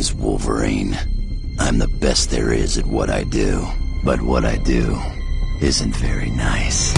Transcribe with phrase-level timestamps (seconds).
[0.00, 0.96] is Wolverine.
[1.58, 3.66] I'm the best there is at what I do.
[4.02, 4.98] But what I do
[5.60, 6.94] isn't very nice.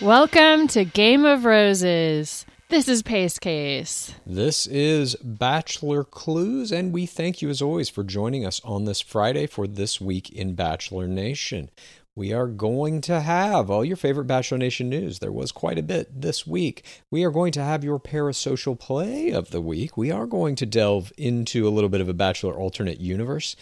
[0.00, 2.44] Welcome to Game of Roses.
[2.68, 4.12] This is Pace Case.
[4.26, 9.00] This is Bachelor Clues, and we thank you as always for joining us on this
[9.00, 11.70] Friday for This Week in Bachelor Nation.
[12.16, 15.18] We are going to have all your favorite Bachelor Nation news.
[15.18, 16.84] There was quite a bit this week.
[17.10, 19.96] We are going to have your parasocial play of the week.
[19.96, 23.54] We are going to delve into a little bit of a Bachelor alternate universe.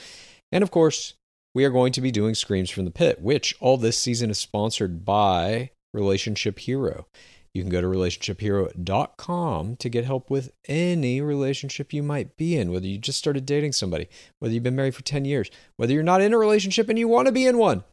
[0.50, 1.14] And of course,
[1.54, 4.38] we are going to be doing Screams from the Pit, which all this season is
[4.38, 7.06] sponsored by Relationship Hero.
[7.54, 12.70] You can go to relationshiphero.com to get help with any relationship you might be in,
[12.70, 14.08] whether you just started dating somebody,
[14.38, 17.08] whether you've been married for 10 years, whether you're not in a relationship and you
[17.08, 17.84] want to be in one.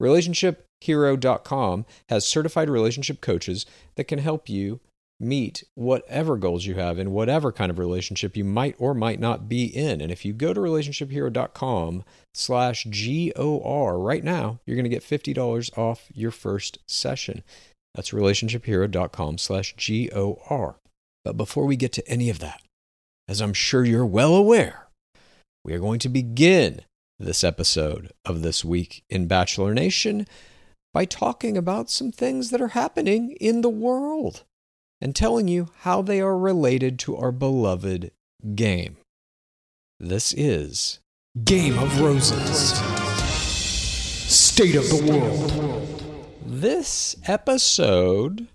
[0.00, 4.80] Relationshiphero.com has certified relationship coaches that can help you
[5.20, 9.48] meet whatever goals you have in whatever kind of relationship you might or might not
[9.48, 10.00] be in.
[10.00, 12.04] And if you go to relationshiphero.com
[12.34, 17.42] slash G-O-R right now, you're going to get $50 off your first session.
[17.94, 20.76] That's relationshiphero.com slash G-O-R.
[21.24, 22.60] But before we get to any of that,
[23.28, 24.88] as I'm sure you're well aware,
[25.64, 26.80] we are going to begin
[27.18, 30.26] this episode of This Week in Bachelor Nation
[30.92, 34.44] by talking about some things that are happening in the world
[35.00, 38.10] and telling you how they are related to our beloved
[38.54, 38.96] game.
[40.00, 40.98] This is
[41.44, 42.72] Game of Roses.
[44.28, 46.02] State of the World.
[46.44, 48.48] this episode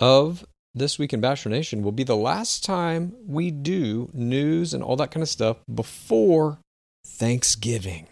[0.00, 4.82] of This Week in Bachelor Nation will be the last time we do news and
[4.82, 6.58] all that kind of stuff before
[7.04, 8.06] Thanksgiving.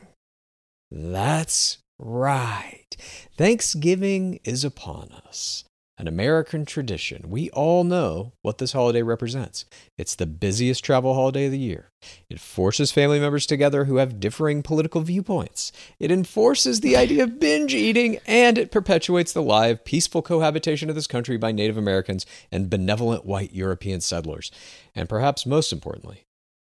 [0.90, 2.96] That's right.
[3.36, 5.64] Thanksgiving is upon us.
[5.98, 7.28] An American tradition.
[7.28, 9.66] We all know what this holiday represents.
[9.98, 11.90] It's the busiest travel holiday of the year.
[12.30, 15.72] It forces family members together who have differing political viewpoints.
[15.98, 20.94] It enforces the idea of binge eating, and it perpetuates the live, peaceful cohabitation of
[20.94, 24.50] this country by Native Americans and benevolent white European settlers.
[24.94, 26.24] And perhaps most importantly,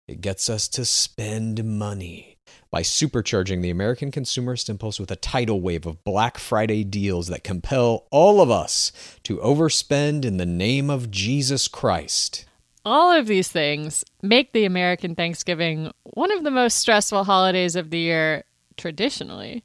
[0.08, 2.36] it gets us to spend money
[2.70, 7.44] by supercharging the American consumerist impulse with a tidal wave of Black Friday deals that
[7.44, 12.46] compel all of us to overspend in the name of Jesus Christ.
[12.84, 17.90] All of these things make the American Thanksgiving one of the most stressful holidays of
[17.90, 18.44] the year
[18.76, 19.62] traditionally.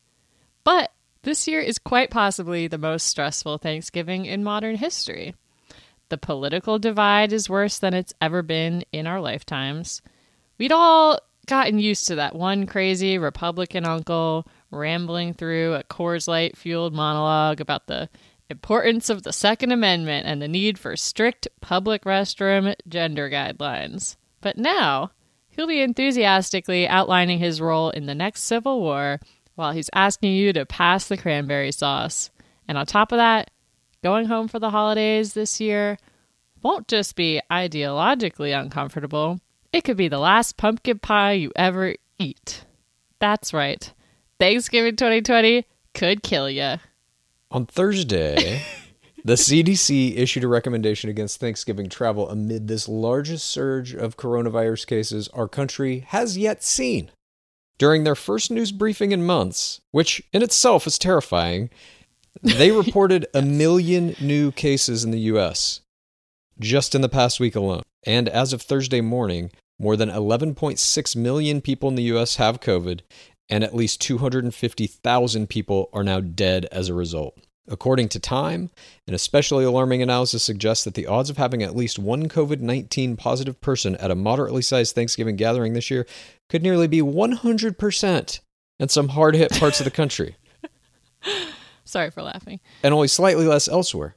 [0.63, 0.91] But
[1.23, 5.33] this year is quite possibly the most stressful Thanksgiving in modern history.
[6.09, 10.01] The political divide is worse than it's ever been in our lifetimes.
[10.57, 16.57] We'd all gotten used to that one crazy Republican uncle rambling through a Coors Light
[16.57, 18.09] fueled monologue about the
[18.49, 24.15] importance of the Second Amendment and the need for strict public restroom gender guidelines.
[24.41, 25.11] But now,
[25.49, 29.19] he'll be enthusiastically outlining his role in the next Civil War
[29.55, 32.29] while he's asking you to pass the cranberry sauce.
[32.67, 33.51] And on top of that,
[34.03, 35.97] going home for the holidays this year
[36.61, 39.39] won't just be ideologically uncomfortable,
[39.77, 42.65] it could be the last pumpkin pie you ever eat.
[43.19, 43.93] That's right.
[44.39, 46.77] Thanksgiving 2020 could kill you.
[47.51, 48.63] On Thursday,
[49.23, 55.27] the CDC issued a recommendation against Thanksgiving travel amid this largest surge of coronavirus cases
[55.29, 57.11] our country has yet seen.
[57.77, 61.69] During their first news briefing in months, which in itself is terrifying,
[62.41, 65.81] they reported a million new cases in the US
[66.59, 67.83] just in the past week alone.
[68.05, 73.01] And as of Thursday morning, more than 11.6 million people in the US have COVID,
[73.49, 77.37] and at least 250,000 people are now dead as a result.
[77.69, 78.69] According to Time,
[79.07, 83.17] an especially alarming analysis suggests that the odds of having at least one COVID 19
[83.17, 86.07] positive person at a moderately sized Thanksgiving gathering this year
[86.49, 88.39] could nearly be 100%
[88.79, 90.35] in some hard hit parts of the country,
[91.83, 92.59] Sorry for laughing.
[92.83, 94.15] and only slightly less elsewhere.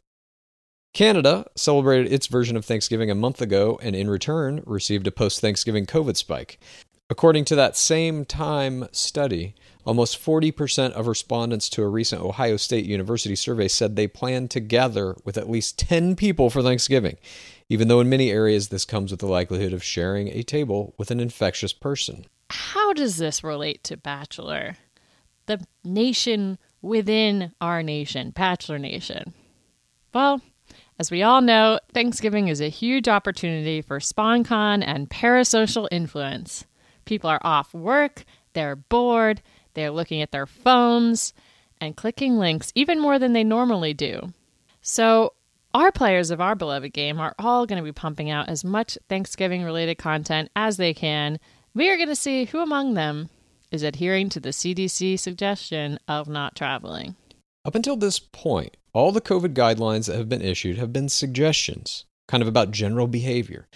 [0.92, 5.40] Canada celebrated its version of Thanksgiving a month ago and in return received a post
[5.40, 6.58] Thanksgiving COVID spike.
[7.08, 9.54] According to that same time study,
[9.84, 14.60] almost 40% of respondents to a recent Ohio State University survey said they plan to
[14.60, 17.16] gather with at least 10 people for Thanksgiving,
[17.68, 21.10] even though in many areas this comes with the likelihood of sharing a table with
[21.10, 22.26] an infectious person.
[22.50, 24.76] How does this relate to Bachelor?
[25.46, 29.34] The nation within our nation, Bachelor Nation.
[30.12, 30.40] Well,
[31.00, 36.66] as we all know, Thanksgiving is a huge opportunity for SponCon and parasocial influence.
[37.06, 39.40] People are off work, they're bored,
[39.72, 41.32] they're looking at their phones,
[41.80, 44.34] and clicking links even more than they normally do.
[44.82, 45.32] So,
[45.72, 48.98] our players of our beloved game are all going to be pumping out as much
[49.08, 51.40] Thanksgiving related content as they can.
[51.72, 53.30] We are going to see who among them
[53.70, 57.16] is adhering to the CDC suggestion of not traveling.
[57.64, 62.04] Up until this point, all the COVID guidelines that have been issued have been suggestions,
[62.28, 63.68] kind of about general behavior.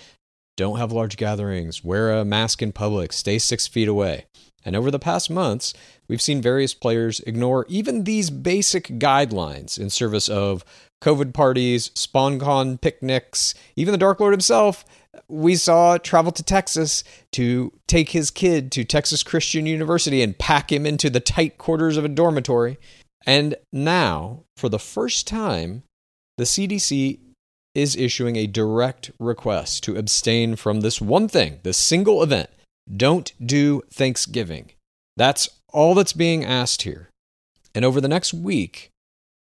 [0.57, 4.27] Don't have large gatherings, wear a mask in public, stay six feet away.
[4.65, 5.75] And over the past months,
[6.09, 10.65] we've seen various players ignore even these basic guidelines in service of
[11.03, 14.85] COVID parties, SponCon picnics, even the Dark Lord himself.
[15.29, 20.73] We saw travel to Texas to take his kid to Texas Christian University and pack
[20.73, 22.79] him into the tight quarters of a dormitory.
[23.27, 25.83] And now, for the first time,
[26.37, 27.19] the CDC
[27.75, 32.51] is issuing a direct request to abstain from this one thing, this single event.
[32.95, 34.71] Don't do Thanksgiving.
[35.17, 37.09] That's all that's being asked here.
[37.75, 38.91] And over the next week,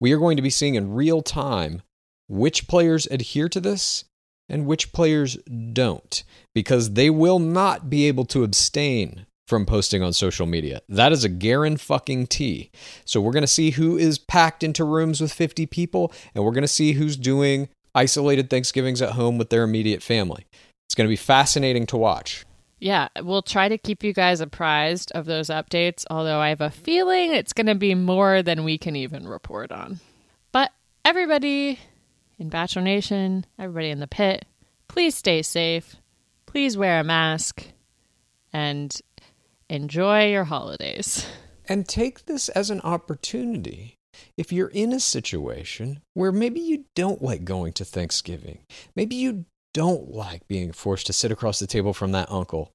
[0.01, 1.83] we are going to be seeing in real time
[2.29, 4.05] which players adhere to this
[4.49, 5.37] and which players
[5.73, 6.23] don't,
[6.55, 10.83] because they will not be able to abstain from posting on social media.
[10.91, 12.71] That is a guaranteed fucking T.
[13.07, 16.53] So we're going to see who is packed into rooms with 50 people, and we're
[16.53, 20.47] going to see who's doing isolated Thanksgivings at home with their immediate family.
[20.87, 22.45] It's going to be fascinating to watch.
[22.79, 26.71] Yeah, we'll try to keep you guys apprised of those updates, although I have a
[26.71, 29.99] feeling it's going to be more than we can even report on.
[30.53, 30.73] But
[31.05, 31.81] everybody
[32.39, 34.45] in Bachelor Nation, everybody in the pit,
[34.89, 35.97] please stay safe.
[36.47, 37.65] Please wear a mask
[38.53, 39.01] and
[39.69, 41.27] enjoy your holidays.
[41.69, 43.95] And take this as an opportunity.
[44.37, 48.61] If you're in a situation where maybe you don't like going to Thanksgiving,
[48.97, 49.45] maybe you
[49.75, 52.73] don't like being forced to sit across the table from that uncle,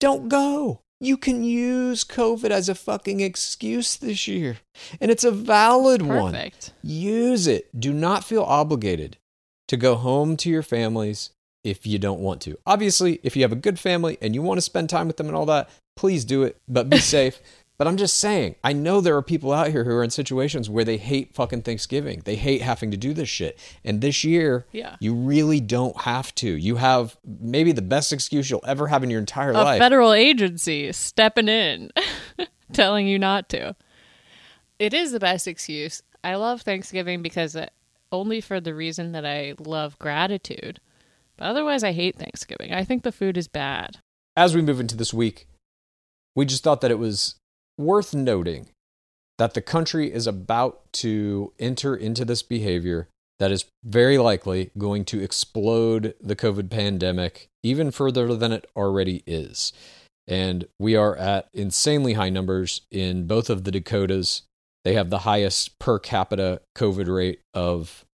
[0.00, 0.80] don't go.
[1.00, 4.58] You can use COVID as a fucking excuse this year.
[5.00, 6.32] And it's a valid one.
[6.32, 6.72] Perfect.
[6.82, 7.68] Use it.
[7.78, 9.16] Do not feel obligated
[9.68, 11.30] to go home to your families
[11.64, 12.56] if you don't want to.
[12.66, 15.26] Obviously, if you have a good family and you want to spend time with them
[15.26, 17.40] and all that, please do it, but be safe.
[17.78, 20.70] But I'm just saying, I know there are people out here who are in situations
[20.70, 22.22] where they hate fucking Thanksgiving.
[22.24, 23.58] They hate having to do this shit.
[23.82, 24.94] And this year, Yeah.
[25.00, 26.48] you really don't have to.
[26.48, 29.76] You have maybe the best excuse you'll ever have in your entire A life.
[29.80, 31.90] A federal agency stepping in,
[32.72, 33.74] telling you not to.
[34.78, 36.02] It is the best excuse.
[36.22, 37.72] I love Thanksgiving because it,
[38.12, 40.78] only for the reason that I love gratitude.
[41.36, 42.72] But otherwise, I hate Thanksgiving.
[42.72, 43.98] I think the food is bad.
[44.36, 45.48] as we move into this week,
[46.34, 47.36] we just thought that it was
[47.78, 48.68] worth noting
[49.38, 53.08] that the country is about to enter into this behavior
[53.38, 59.22] that is very likely going to explode the COVID pandemic even further than it already
[59.26, 59.72] is.
[60.28, 64.42] And we are at insanely high numbers in both of the Dakotas.
[64.84, 68.04] They have the highest per capita COVID rate of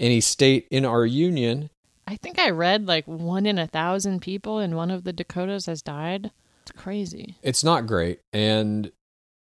[0.00, 1.70] any state in our union.
[2.06, 5.66] I think I read like one in a thousand people in one of the Dakotas
[5.66, 6.32] has died.
[6.66, 7.36] It's crazy.
[7.42, 8.90] it's not great and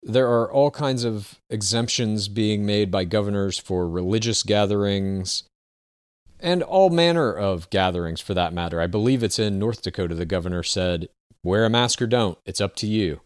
[0.03, 5.45] there are all kinds of exemptions being made by governors for religious gatherings
[6.41, 8.81] and all manner of gatherings for that matter.
[8.81, 11.09] I believe it's in North Dakota the governor said,
[11.45, 13.21] "Wear a mask or don't, it's up to you."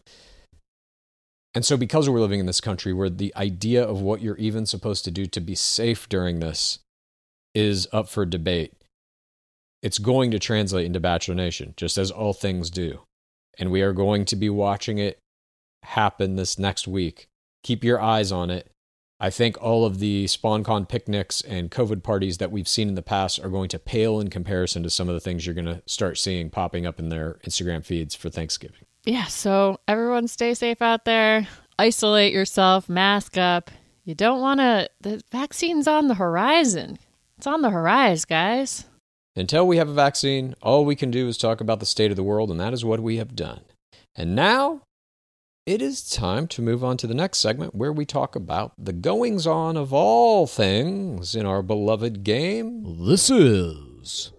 [1.55, 4.67] And so because we're living in this country where the idea of what you're even
[4.67, 6.77] supposed to do to be safe during this
[7.55, 8.73] is up for debate,
[9.81, 13.01] it's going to translate into Bachelor Nation, just as all things do
[13.57, 15.19] and we are going to be watching it
[15.83, 17.27] happen this next week.
[17.63, 18.69] Keep your eyes on it.
[19.19, 23.01] I think all of the SponCon picnics and COVID parties that we've seen in the
[23.01, 25.81] past are going to pale in comparison to some of the things you're going to
[25.87, 28.85] start seeing popping up in their Instagram feeds for Thanksgiving.
[29.05, 31.47] Yeah, so everyone stay safe out there.
[31.79, 33.71] Isolate yourself, mask up.
[34.03, 34.89] You don't want to.
[35.01, 36.99] The vaccine's on the horizon.
[37.37, 38.85] It's on the horizon, guys.
[39.37, 42.17] Until we have a vaccine, all we can do is talk about the state of
[42.17, 43.61] the world, and that is what we have done.
[44.15, 44.81] And now
[45.67, 48.93] it is time to move on to the next segment where we talk about the
[48.93, 53.05] goings on of all things in our beloved game.
[53.05, 54.31] This is.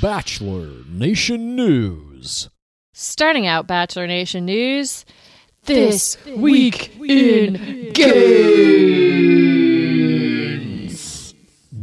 [0.00, 2.51] Bachelor Nation News.
[3.02, 5.04] Starting out Bachelor Nation news.
[5.64, 8.54] This week in Games.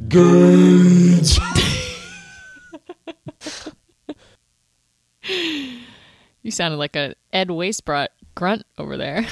[0.08, 1.38] Games.
[6.42, 9.28] You sounded like a Ed Waisbrot grunt over there.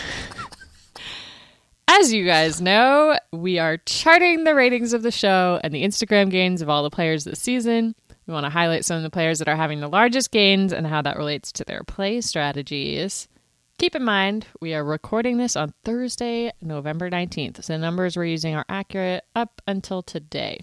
[1.87, 6.29] As you guys know, we are charting the ratings of the show and the Instagram
[6.29, 7.95] gains of all the players this season.
[8.27, 10.85] We want to highlight some of the players that are having the largest gains and
[10.85, 13.29] how that relates to their play strategies.
[13.77, 18.25] Keep in mind, we are recording this on Thursday, November 19th, so the numbers we're
[18.25, 20.59] using are accurate up until today.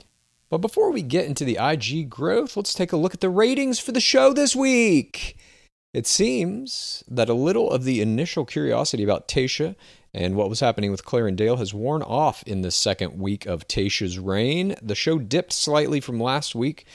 [0.51, 3.81] But before we get into the IG growth, let's take a look at the ratings
[3.81, 5.39] for the show this week.
[5.95, 9.75] It seems that a little of the initial curiosity about Tayshia
[10.13, 13.47] And what was happening with Claire and Dale has worn off in the second week
[13.47, 14.77] of Tayshia's reign.
[14.81, 16.87] The show dipped slightly from last week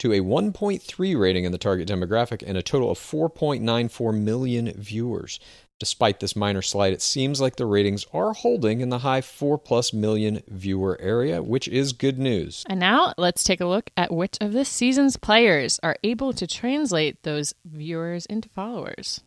[0.00, 5.40] to a 1.3 rating in the target demographic and a total of 4.94 million viewers.
[5.78, 9.56] Despite this minor slide, it seems like the ratings are holding in the high 4
[9.56, 12.66] plus million viewer area, which is good news.
[12.68, 16.46] And now let's take a look at which of this season's players are able to
[16.46, 19.22] translate those viewers into followers.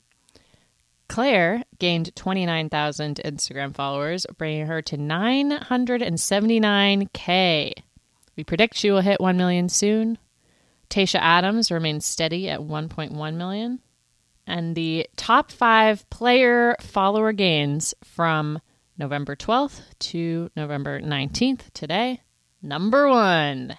[1.07, 7.73] Claire gained 29,000 Instagram followers, bringing her to 979K.
[8.35, 10.19] We predict she will hit 1 million soon.
[10.93, 13.79] Tayshia Adams remains steady at 1.1 million.
[14.45, 18.59] And the top five player follower gains from
[18.99, 22.21] November 12th to November 19th today.
[22.61, 23.75] Number one,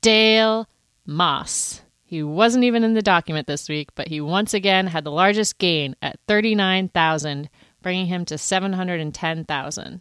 [0.00, 0.68] Dale
[1.04, 1.82] Moss.
[2.04, 5.58] He wasn't even in the document this week, but he once again had the largest
[5.58, 7.50] gain at 39,000,
[7.82, 10.00] bringing him to 710,000.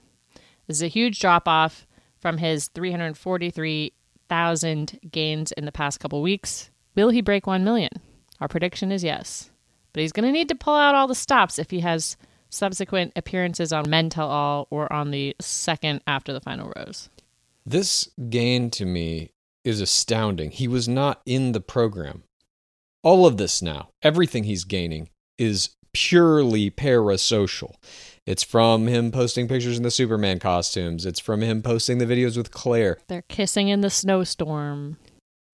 [0.68, 1.88] This is a huge drop off
[2.20, 2.68] from his
[4.34, 6.72] 343,000 gains in the past couple weeks.
[6.96, 7.92] Will he break 1 million?
[8.40, 9.52] Our prediction is yes.
[9.94, 12.18] But he's going to need to pull out all the stops if he has
[12.50, 17.10] subsequent appearances on Men Tell All or on the second after the final rose.
[17.66, 19.32] This gain to me
[19.64, 20.52] is astounding.
[20.52, 22.24] He was not in the program.
[23.04, 27.76] All of this now, everything he's gaining is purely parasocial.
[28.26, 31.06] It's from him posting pictures in the Superman costumes.
[31.06, 32.98] It's from him posting the videos with Claire.
[33.08, 34.98] They're kissing in the snowstorm.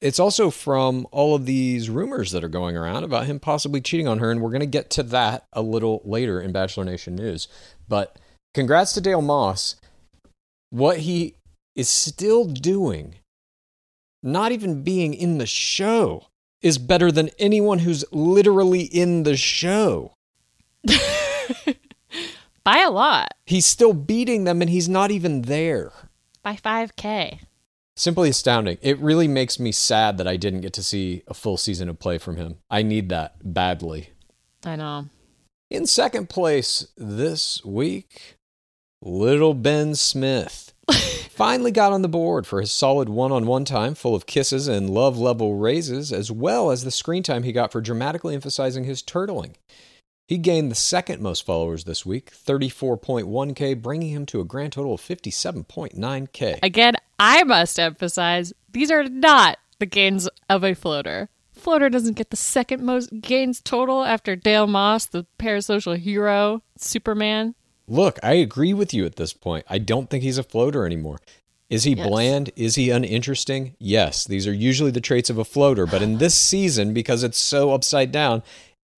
[0.01, 4.07] It's also from all of these rumors that are going around about him possibly cheating
[4.07, 7.15] on her, and we're going to get to that a little later in Bachelor Nation
[7.15, 7.47] news.
[7.87, 8.17] But
[8.53, 9.75] congrats to Dale Moss.
[10.69, 11.35] What he
[11.75, 13.15] is still doing,
[14.21, 16.27] not even being in the show,
[16.61, 20.13] is better than anyone who's literally in the show.
[22.69, 23.33] By a lot.
[23.47, 25.91] He's still beating them, and he's not even there.
[26.43, 27.39] By 5K.
[27.95, 28.77] Simply astounding.
[28.83, 31.97] It really makes me sad that I didn't get to see a full season of
[31.97, 32.57] play from him.
[32.69, 34.11] I need that badly.
[34.63, 35.05] I know.
[35.71, 38.37] In second place this week,
[39.01, 43.95] Little Ben Smith finally got on the board for his solid one on one time,
[43.95, 47.71] full of kisses and love level raises, as well as the screen time he got
[47.71, 49.55] for dramatically emphasizing his turtling.
[50.29, 54.93] He gained the second most followers this week, 34.1K, bringing him to a grand total
[54.93, 56.59] of 57.9K.
[56.61, 61.29] Again, I must emphasize these are not the gains of a floater.
[61.51, 67.55] Floater doesn't get the second most gains total after Dale Moss, the parasocial hero, Superman.
[67.87, 69.65] Look, I agree with you at this point.
[69.67, 71.17] I don't think he's a floater anymore.
[71.71, 72.07] Is he Yes.
[72.07, 72.51] bland?
[72.55, 73.75] Is he uninteresting?
[73.79, 77.37] Yes, these are usually the traits of a floater, but in this season, because it's
[77.37, 78.41] so upside down,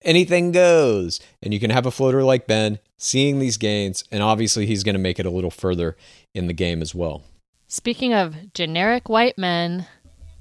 [0.03, 1.19] anything goes.
[1.41, 4.95] And you can have a floater like Ben seeing these gains, and obviously he's going
[4.95, 5.97] to make it a little further
[6.33, 7.23] in the game as well.
[7.67, 9.87] Speaking of generic white men,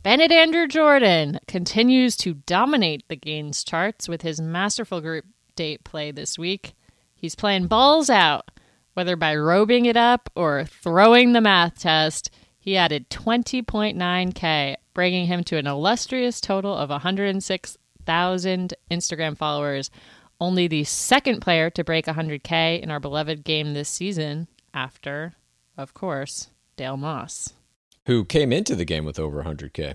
[0.03, 6.11] Bennett Andrew Jordan continues to dominate the gains charts with his masterful group date play
[6.11, 6.75] this week.
[7.15, 8.51] He's playing balls out,
[8.95, 12.31] whether by robing it up or throwing the math test.
[12.59, 16.91] He added 20.9K, bringing him to an illustrious total of
[18.07, 19.91] 106,000 Instagram followers.
[20.41, 25.35] Only the second player to break 100K in our beloved game this season, after,
[25.77, 27.53] of course, Dale Moss.
[28.07, 29.95] who came into the game with over 100K.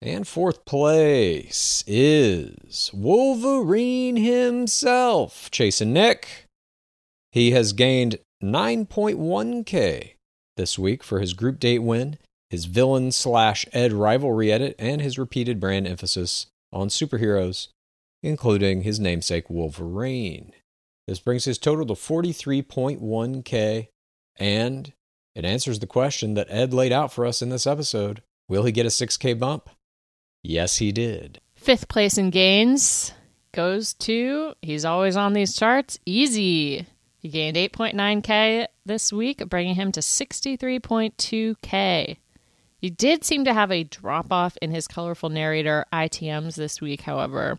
[0.00, 6.44] And fourth place is Wolverine himself, Chasen Nick.
[7.32, 10.12] He has gained 9.1K
[10.56, 12.18] this week for his group date win,
[12.50, 17.68] his villain slash Ed rivalry edit, and his repeated brand emphasis on superheroes,
[18.22, 20.52] including his namesake Wolverine.
[21.06, 23.88] This brings his total to 43.1K,
[24.36, 24.92] and
[25.34, 28.22] it answers the question that Ed laid out for us in this episode.
[28.48, 29.70] Will he get a 6K bump?
[30.42, 31.40] Yes, he did.
[31.54, 33.12] Fifth place in gains
[33.52, 36.86] goes to, he's always on these charts, Eazy.
[37.18, 42.16] He gained 8.9K this week, bringing him to 63.2K.
[42.78, 47.02] He did seem to have a drop off in his colorful narrator ITMs this week,
[47.02, 47.58] however,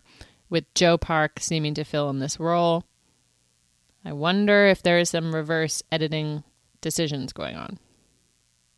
[0.50, 2.86] with Joe Park seeming to fill in this role.
[4.06, 6.44] I wonder if there is some reverse editing
[6.80, 7.80] decisions going on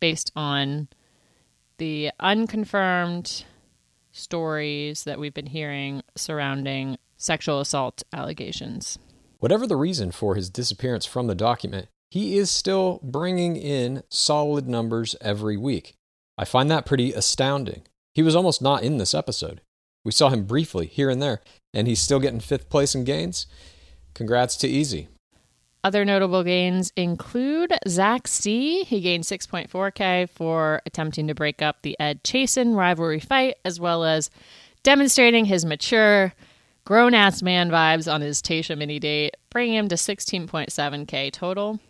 [0.00, 0.88] based on
[1.78, 3.44] the unconfirmed
[4.10, 8.98] stories that we've been hearing surrounding sexual assault allegations.
[9.38, 14.68] Whatever the reason for his disappearance from the document, he is still bringing in solid
[14.68, 15.94] numbers every week.
[16.38, 17.82] I find that pretty astounding.
[18.14, 19.60] He was almost not in this episode.
[20.04, 21.40] We saw him briefly here and there,
[21.72, 23.46] and he's still getting fifth place in gains.
[24.14, 25.08] Congrats to Eazy.
[25.84, 28.84] Other notable gains include Zach C.
[28.84, 34.04] He gained 6.4K for attempting to break up the Ed Chasen rivalry fight, as well
[34.04, 34.30] as
[34.84, 36.34] demonstrating his mature,
[36.84, 41.80] grown ass man vibes on his Tayshia mini date, bringing him to 16.7K total.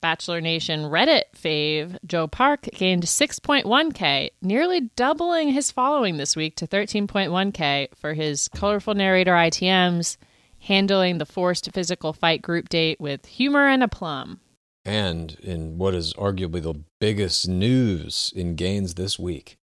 [0.00, 6.66] Bachelor Nation Reddit fave Joe Park gained 6.1K, nearly doubling his following this week to
[6.66, 10.16] 13.1K for his colorful narrator ITMs,
[10.60, 14.40] handling the forced physical fight group date with humor and aplomb.
[14.84, 19.56] And in what is arguably the biggest news in gains this week,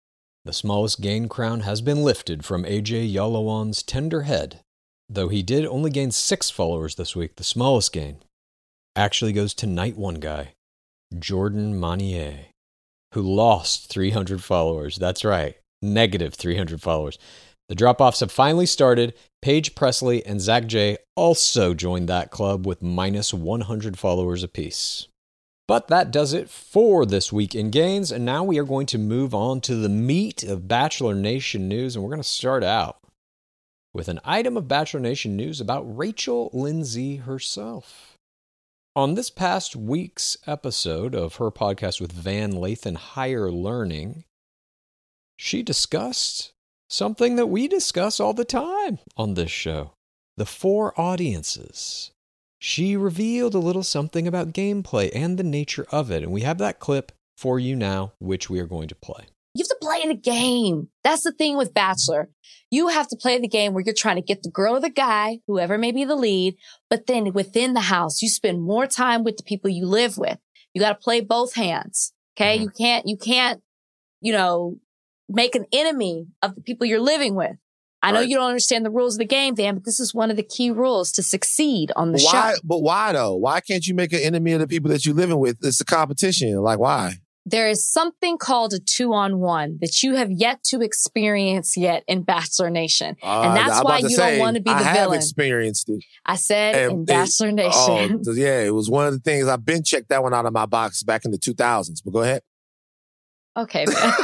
[0.43, 4.61] the smallest gain crown has been lifted from AJ Yalawan's tender head.
[5.09, 8.17] Though he did only gain six followers this week, the smallest gain
[8.95, 10.53] actually goes to Night One guy,
[11.17, 12.45] Jordan Manier,
[13.13, 14.97] who lost 300 followers.
[14.97, 17.17] That's right, negative 300 followers.
[17.69, 19.13] The drop offs have finally started.
[19.41, 25.07] Paige Presley and Zach J also joined that club with minus 100 followers apiece.
[25.67, 28.99] But that does it for this week in gains, and now we are going to
[28.99, 32.97] move on to the meat of Bachelor Nation news, and we're going to start out
[33.91, 38.14] with an item of Bachelor Nation news about Rachel Lindsay herself.
[38.97, 44.23] On this past week's episode of her podcast with Van Lathan Higher Learning,
[45.35, 46.53] she discussed
[46.89, 49.91] something that we discuss all the time on this show
[50.37, 52.11] the four audiences.
[52.59, 56.59] She revealed a little something about gameplay and the nature of it, and we have
[56.59, 59.25] that clip for you now, which we are going to play.
[59.55, 60.89] You have to play the game.
[61.03, 62.29] That's the thing with Bachelor.
[62.69, 64.89] You have to play the game where you're trying to get the girl or the
[64.89, 66.55] guy, whoever may be the lead.
[66.89, 70.37] But then within the house, you spend more time with the people you live with.
[70.73, 72.11] You got to play both hands.
[72.37, 72.57] Okay.
[72.57, 72.61] Mhm.
[72.63, 73.61] You can't, you can't,
[74.21, 74.77] you know,
[75.29, 77.55] make an enemy of the people you're living with.
[78.01, 78.27] I know Right.
[78.29, 80.43] you don't understand the rules of the game, Dan, but this is one of the
[80.43, 82.53] key rules to succeed on the why?
[82.53, 82.59] show.
[82.63, 83.35] But why though?
[83.35, 85.57] Why can't you make an enemy of the people that you're living with?
[85.63, 86.55] It's a competition.
[86.61, 87.15] Like why?
[87.47, 92.03] There is something called a two on one that you have yet to experience yet
[92.07, 93.15] in Bachelor Nation.
[93.21, 95.17] Uh, And that's why to you don't wanna be the I the have villain.
[95.17, 96.03] experienced it.
[96.25, 98.23] I said And in Bachelor Oh, Nation.
[98.23, 100.53] th- yeah, it was one of the things I've been checked that one out of
[100.53, 102.01] my box back in the 2000s.
[102.03, 102.41] But go ahead.
[103.57, 103.95] Okay, man.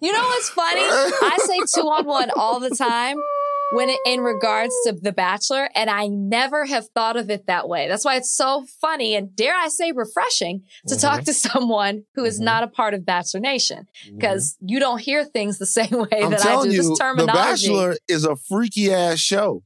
[0.00, 0.80] you know what's funny?
[0.82, 3.16] I say two on one all the time
[3.72, 7.68] when it, in regards to The Bachelor, and I never have thought of it that
[7.68, 7.88] way.
[7.88, 12.24] That's why it's so funny and dare I say refreshing to talk to someone who
[12.24, 12.44] is Mhm.
[12.44, 16.30] not a part of Bachelor Nation because you don't hear things the same way I'm
[16.30, 16.70] that I do.
[16.70, 17.30] you, this The.
[17.32, 19.62] Bachelor is a freaky ass show.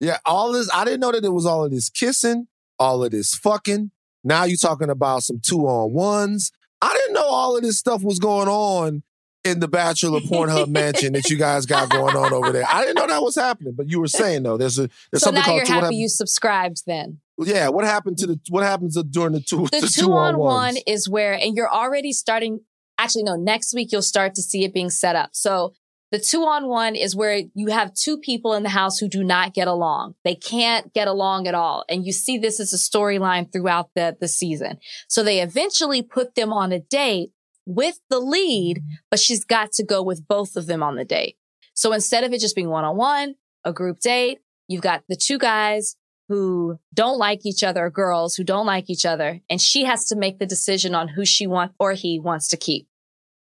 [0.00, 0.68] Yeah, all this.
[0.72, 3.90] I didn't know that it was all of this kissing, all of this fucking.
[4.22, 6.52] Now you're talking about some two on ones.
[6.82, 9.02] I didn't know all of this stuff was going on
[9.46, 12.64] in the Bachelor Pornhub mansion that you guys got going on over there.
[12.68, 15.26] I didn't know that was happening, but you were saying though, there's a there's so
[15.26, 17.20] something now called you're what happy happened- you subscribed then.
[17.38, 20.76] Yeah, what happened to the what happens during the two the, the two on one
[20.86, 22.60] is where and you're already starting
[22.98, 25.30] actually no next week you'll start to see it being set up.
[25.32, 25.74] So
[26.12, 29.24] the two on one is where you have two people in the house who do
[29.24, 30.14] not get along.
[30.24, 31.84] They can't get along at all.
[31.88, 34.78] And you see this as a storyline throughout the the season.
[35.08, 37.32] So they eventually put them on a date
[37.66, 41.36] with the lead but she's got to go with both of them on the date
[41.74, 45.16] so instead of it just being one on one a group date you've got the
[45.16, 45.96] two guys
[46.28, 50.06] who don't like each other, or girls who don't like each other, and she has
[50.06, 52.88] to make the decision on who she wants or he wants to keep.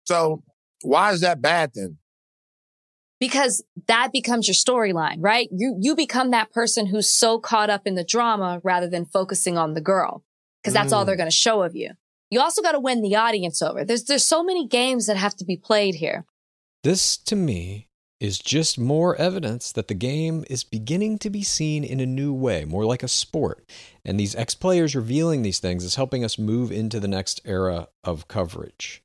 [0.04, 0.44] So
[0.82, 1.98] why is that bad then?
[3.18, 5.48] Because that becomes your storyline, right?
[5.50, 9.58] You you become that person who's so caught up in the drama rather than focusing
[9.58, 10.24] on the girl.
[10.62, 11.06] Because that's all Mm.
[11.06, 11.90] they're gonna show of you.
[12.30, 13.84] You also gotta win the audience over.
[13.84, 16.24] There's there's so many games that have to be played here.
[16.82, 17.88] This, to me,
[18.20, 22.32] is just more evidence that the game is beginning to be seen in a new
[22.32, 23.68] way, more like a sport.
[24.04, 27.88] And these ex players revealing these things is helping us move into the next era
[28.04, 29.02] of coverage.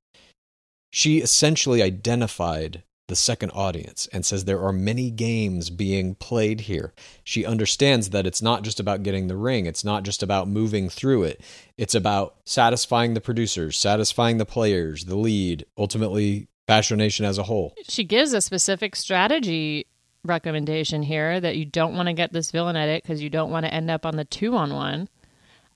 [0.91, 6.93] She essentially identified the second audience and says there are many games being played here.
[7.23, 10.89] She understands that it's not just about getting the ring, it's not just about moving
[10.89, 11.41] through it.
[11.77, 17.43] It's about satisfying the producers, satisfying the players, the lead, ultimately Bachelor Nation as a
[17.43, 17.75] whole.
[17.87, 19.85] She gives a specific strategy
[20.23, 23.65] recommendation here that you don't want to get this villain edit because you don't want
[23.65, 25.07] to end up on the two on one.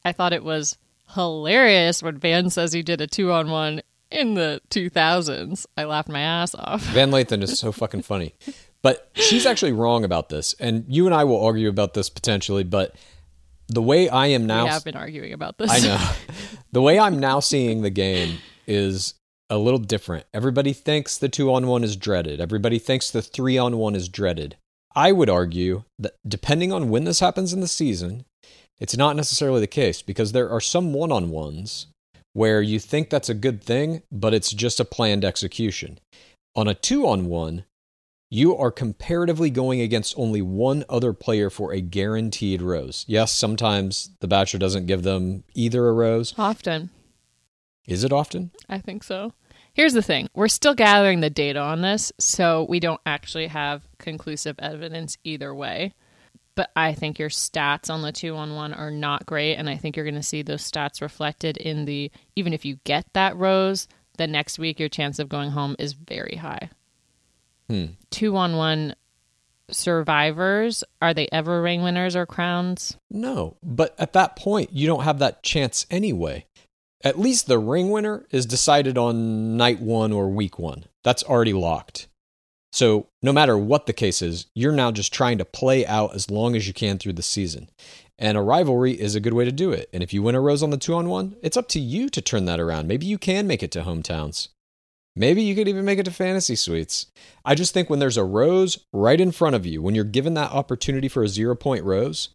[0.03, 0.77] I thought it was
[1.13, 5.65] hilarious when Van says he did a two on one in the 2000s.
[5.77, 6.81] I laughed my ass off.
[6.81, 8.33] Van Lathan is so fucking funny.
[8.81, 10.55] But she's actually wrong about this.
[10.59, 12.95] And you and I will argue about this potentially, but
[13.67, 15.69] the way I am now we have been arguing about this.
[15.71, 16.11] I know.
[16.71, 19.15] the way I'm now seeing the game is
[19.49, 20.25] a little different.
[20.33, 22.39] Everybody thinks the 2 on 1 is dreaded.
[22.39, 24.57] Everybody thinks the 3 on 1 is dreaded.
[24.95, 28.25] I would argue that depending on when this happens in the season,
[28.79, 31.87] it's not necessarily the case because there are some one on ones
[32.33, 35.99] where you think that's a good thing, but it's just a planned execution.
[36.55, 37.65] On a two on one,
[38.29, 43.03] you are comparatively going against only one other player for a guaranteed rose.
[43.07, 46.33] Yes, sometimes the Bachelor doesn't give them either a rose.
[46.37, 46.91] Often.
[47.87, 48.51] Is it often?
[48.67, 49.33] I think so.
[49.73, 53.87] Here's the thing we're still gathering the data on this, so we don't actually have
[53.97, 55.93] conclusive evidence either way.
[56.59, 59.55] But I think your stats on the two on one are not great.
[59.55, 62.79] And I think you're going to see those stats reflected in the, even if you
[62.83, 66.69] get that rose, the next week your chance of going home is very high.
[67.69, 67.85] Hmm.
[68.09, 68.93] Two on one
[69.71, 72.97] survivors, are they ever ring winners or crowns?
[73.09, 76.45] No, but at that point, you don't have that chance anyway.
[77.05, 80.83] At least the ring winner is decided on night one or week one.
[81.05, 82.08] That's already locked.
[82.71, 86.29] So, no matter what the case is, you're now just trying to play out as
[86.29, 87.69] long as you can through the season.
[88.19, 89.89] And a rivalry is a good way to do it.
[89.93, 92.09] And if you win a rose on the two on one, it's up to you
[92.09, 92.87] to turn that around.
[92.87, 94.49] Maybe you can make it to hometowns.
[95.15, 97.07] Maybe you could even make it to fantasy suites.
[97.43, 100.33] I just think when there's a rose right in front of you, when you're given
[100.35, 102.29] that opportunity for a zero point rose,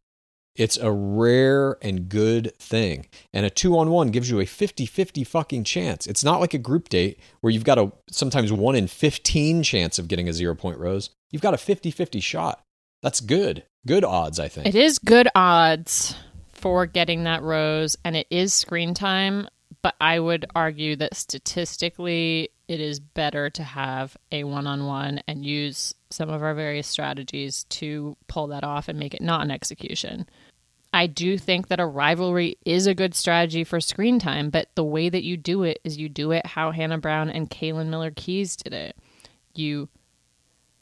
[0.57, 3.07] it's a rare and good thing.
[3.33, 6.07] And a two on one gives you a 50 50 fucking chance.
[6.07, 9.99] It's not like a group date where you've got a sometimes one in 15 chance
[9.99, 11.11] of getting a zero point rose.
[11.31, 12.61] You've got a 50 50 shot.
[13.03, 13.65] That's good.
[13.87, 14.67] Good odds, I think.
[14.67, 16.15] It is good odds
[16.53, 19.49] for getting that rose, and it is screen time.
[19.83, 25.21] But I would argue that statistically, it is better to have a one on one
[25.29, 29.43] and use some of our various strategies to pull that off and make it not
[29.43, 30.27] an execution.
[30.93, 34.85] I do think that a rivalry is a good strategy for screen time, but the
[34.85, 38.13] way that you do it is you do it how Hannah Brown and Caelynn Miller
[38.13, 38.97] Keyes did it.
[39.55, 39.89] You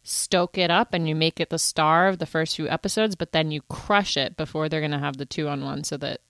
[0.03, 3.33] stoke it up and you make it the star of the first few episodes, but
[3.33, 6.21] then you crush it before they're going to have the two on one so that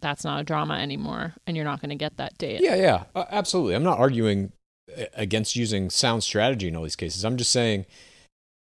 [0.00, 2.60] that's not a drama anymore and you're not going to get that date.
[2.62, 3.74] Yeah, yeah, uh, absolutely.
[3.74, 4.52] I'm not arguing
[5.14, 7.24] against using sound strategy in all these cases.
[7.24, 7.86] I'm just saying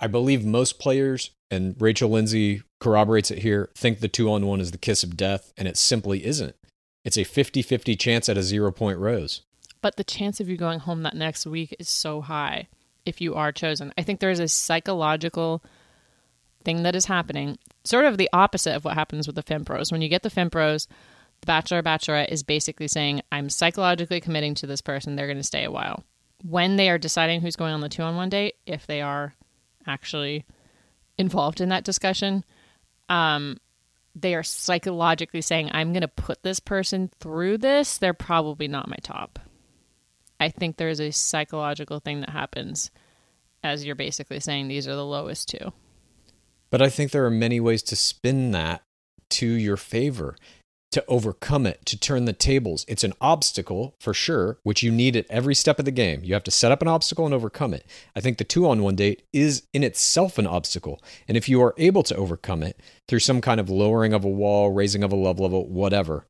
[0.01, 4.61] I believe most players, and Rachel Lindsay corroborates it here, think the two on one
[4.61, 6.57] is the kiss of death, and it simply isn't.
[7.05, 9.43] It's a 50 50 chance at a zero point rose.
[9.81, 12.69] But the chance of you going home that next week is so high
[13.05, 13.93] if you are chosen.
[13.99, 15.63] I think there is a psychological
[16.65, 19.93] thing that is happening, sort of the opposite of what happens with the FemPros.
[19.93, 20.87] When you get the FemPros,
[21.41, 25.37] the Bachelor or Bachelorette is basically saying, I'm psychologically committing to this person, they're going
[25.37, 26.05] to stay a while.
[26.47, 29.35] When they are deciding who's going on the two on one date, if they are
[29.87, 30.45] actually
[31.17, 32.45] involved in that discussion,
[33.09, 33.59] um,
[34.15, 38.89] they are psychologically saying, I'm going to put this person through this, they're probably not
[38.89, 39.39] my top.
[40.39, 42.91] I think there's a psychological thing that happens
[43.63, 45.73] as you're basically saying these are the lowest two.
[46.71, 48.83] But I think there are many ways to spin that
[49.31, 50.37] to your favor,
[50.95, 52.85] to overcome it, to turn the tables.
[52.87, 56.21] It's an obstacle for sure, which you need at every step of the game.
[56.23, 57.85] You have to set up an obstacle and overcome it.
[58.15, 61.03] I think the two on one date is in itself an obstacle.
[61.27, 62.79] And if you are able to overcome it
[63.09, 66.29] through some kind of lowering of a wall, raising of a love level, whatever,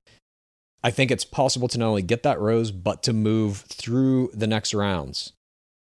[0.83, 4.47] I think it's possible to not only get that rose, but to move through the
[4.47, 5.35] next rounds,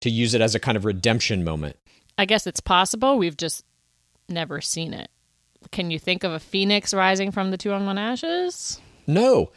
[0.02, 1.76] to use it as a kind of redemption moment.
[2.18, 3.16] I guess it's possible.
[3.16, 3.64] We've just
[4.28, 5.08] never seen it.
[5.72, 8.80] Can you think of a phoenix rising from the two on one ashes?
[9.06, 9.50] No,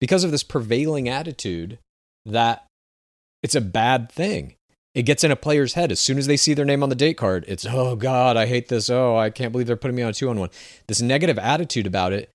[0.00, 1.78] because of this prevailing attitude
[2.24, 2.66] that
[3.42, 4.54] it's a bad thing.
[4.94, 5.92] It gets in a player's head.
[5.92, 8.46] As soon as they see their name on the date card, it's, oh God, I
[8.46, 8.88] hate this.
[8.88, 10.48] Oh, I can't believe they're putting me on a two on one.
[10.88, 12.30] This negative attitude about it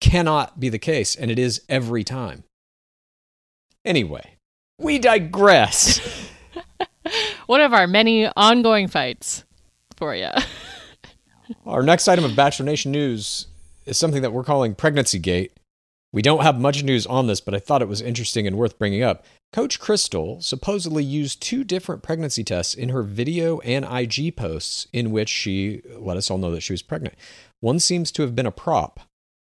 [0.00, 2.44] cannot be the case, and it is every time.
[3.84, 4.36] Anyway,
[4.78, 6.00] we digress.
[7.46, 9.44] One of our many ongoing fights
[9.96, 10.30] for you.
[11.66, 13.46] Our next item of Bachelor Nation news
[13.84, 15.52] is something that we're calling Pregnancy Gate.
[16.12, 18.78] We don't have much news on this, but I thought it was interesting and worth
[18.78, 19.24] bringing up.
[19.52, 25.10] Coach Crystal supposedly used two different pregnancy tests in her video and IG posts in
[25.10, 27.14] which she let us all know that she was pregnant.
[27.60, 29.00] One seems to have been a prop.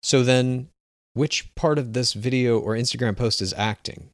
[0.04, 0.70] So then,
[1.14, 4.10] which part of this video or Instagram post is acting?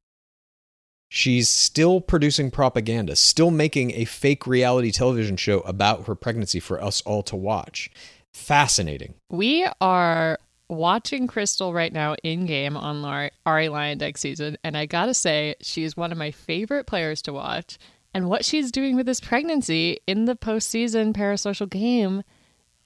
[1.15, 6.83] She's still producing propaganda, still making a fake reality television show about her pregnancy for
[6.83, 7.91] us all to watch.
[8.33, 9.13] Fascinating.
[9.29, 13.05] We are watching Crystal right now in game on
[13.45, 17.77] Arie Luyendyk season, and I gotta say, she's one of my favorite players to watch.
[18.15, 22.23] And what she's doing with this pregnancy in the postseason parasocial game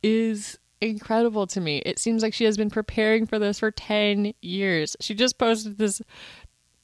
[0.03, 1.77] is incredible to me.
[1.85, 4.97] It seems like she has been preparing for this for 10 years.
[4.99, 6.01] She just posted this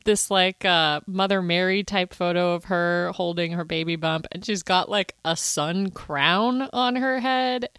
[0.03, 4.63] this like uh, Mother Mary type photo of her holding her baby bump, and she's
[4.63, 7.69] got like a sun crown on her head.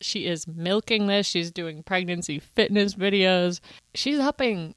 [0.00, 1.26] She is milking this.
[1.26, 3.60] She's doing pregnancy fitness videos.
[3.94, 4.74] She's upping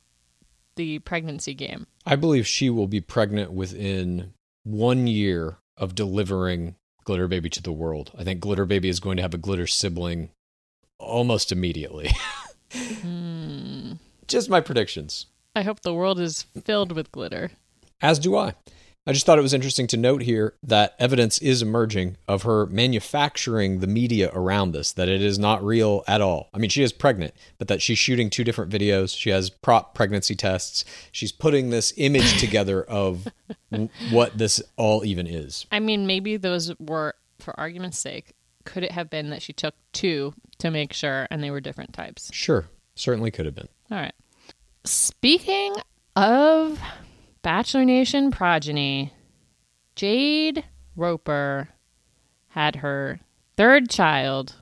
[0.76, 1.88] the pregnancy game.
[2.06, 7.72] I believe she will be pregnant within one year of delivering Glitter Baby to the
[7.72, 8.12] world.
[8.18, 10.30] I think Glitter Baby is going to have a glitter sibling
[10.98, 12.12] almost immediately.
[12.74, 13.94] Hmm.
[14.28, 15.26] Just my predictions.
[15.56, 17.52] I hope the world is filled with glitter.
[18.02, 18.54] As do I.
[19.06, 22.68] I just thought it was interesting to note here that evidence is emerging of her
[22.68, 26.50] manufacturing the media around this, that it is not real at all.
[26.54, 29.18] I mean, she is pregnant, but that she's shooting two different videos.
[29.18, 30.86] She has prop pregnancy tests.
[31.12, 33.28] She's putting this image together of
[33.72, 35.66] w- what this all even is.
[35.72, 38.34] I mean, maybe those were, for argument's sake,
[38.66, 41.94] could it have been that she took two to make sure and they were different
[41.94, 42.30] types?
[42.32, 43.70] Sure, certainly could have been.
[43.90, 44.14] All right.
[44.84, 45.76] Speaking
[46.16, 46.80] of
[47.44, 49.14] Bachelor Nation progeny,
[49.96, 50.64] Jade
[50.96, 51.70] Roper
[52.50, 53.20] had her
[53.56, 54.56] third child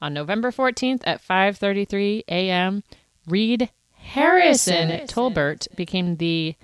[0.00, 2.82] on November 14th at 5:33 a.m.
[3.26, 6.54] Reed Harrison, Tolbert became the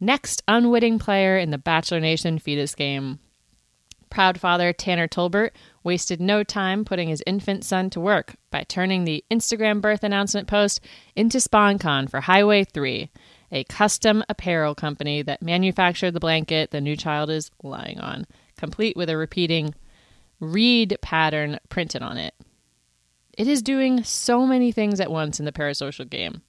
[0.00, 3.20] next unwitting player in the Bachelor Nation fetus game.
[4.10, 9.04] Proud father Tanner Tolbert wasted no time putting his infant son to work by turning
[9.04, 10.80] the Instagram birth announcement post
[11.16, 13.10] into SponCon for Highway 3,
[13.52, 18.96] a custom apparel company that manufactured the blanket the new child is lying on, complete
[18.96, 19.74] with a repeating
[20.38, 22.34] Reed pattern printed on it.
[23.36, 26.42] It is doing so many things at once in the parasocial game.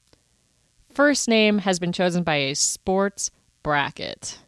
[0.93, 3.31] First name has been chosen by a sports
[3.63, 4.39] bracket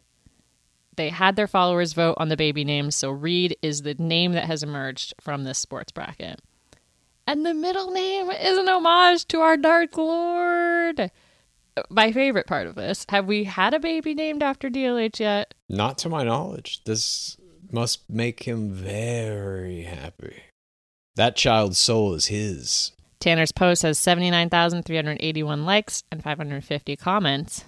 [0.96, 4.44] they had their followers vote on the baby names, so Reed is the name that
[4.44, 6.40] has emerged from this sports bracket.
[7.26, 11.10] And the middle name is an homage to our Dark Lord.
[11.90, 15.54] My favorite part of this have we had a baby named after DLH yet?
[15.68, 16.84] Not to my knowledge.
[16.84, 17.36] This
[17.72, 20.42] must make him very happy.
[21.16, 22.92] That child's soul is his.
[23.20, 27.64] Tanner's post has 79,381 likes and 550 comments.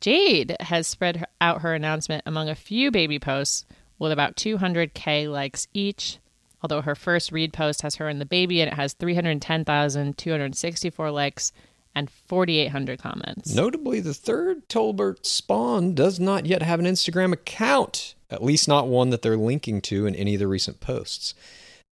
[0.00, 3.64] Jade has spread out her announcement among a few baby posts
[3.98, 6.18] with about 200k likes each.
[6.62, 11.52] Although her first Reed post has her and the baby and it has 310,264 likes
[11.94, 13.54] and 4,800 comments.
[13.54, 18.88] Notably, the third Tolbert spawn does not yet have an Instagram account, at least not
[18.88, 21.34] one that they're linking to in any of the recent posts.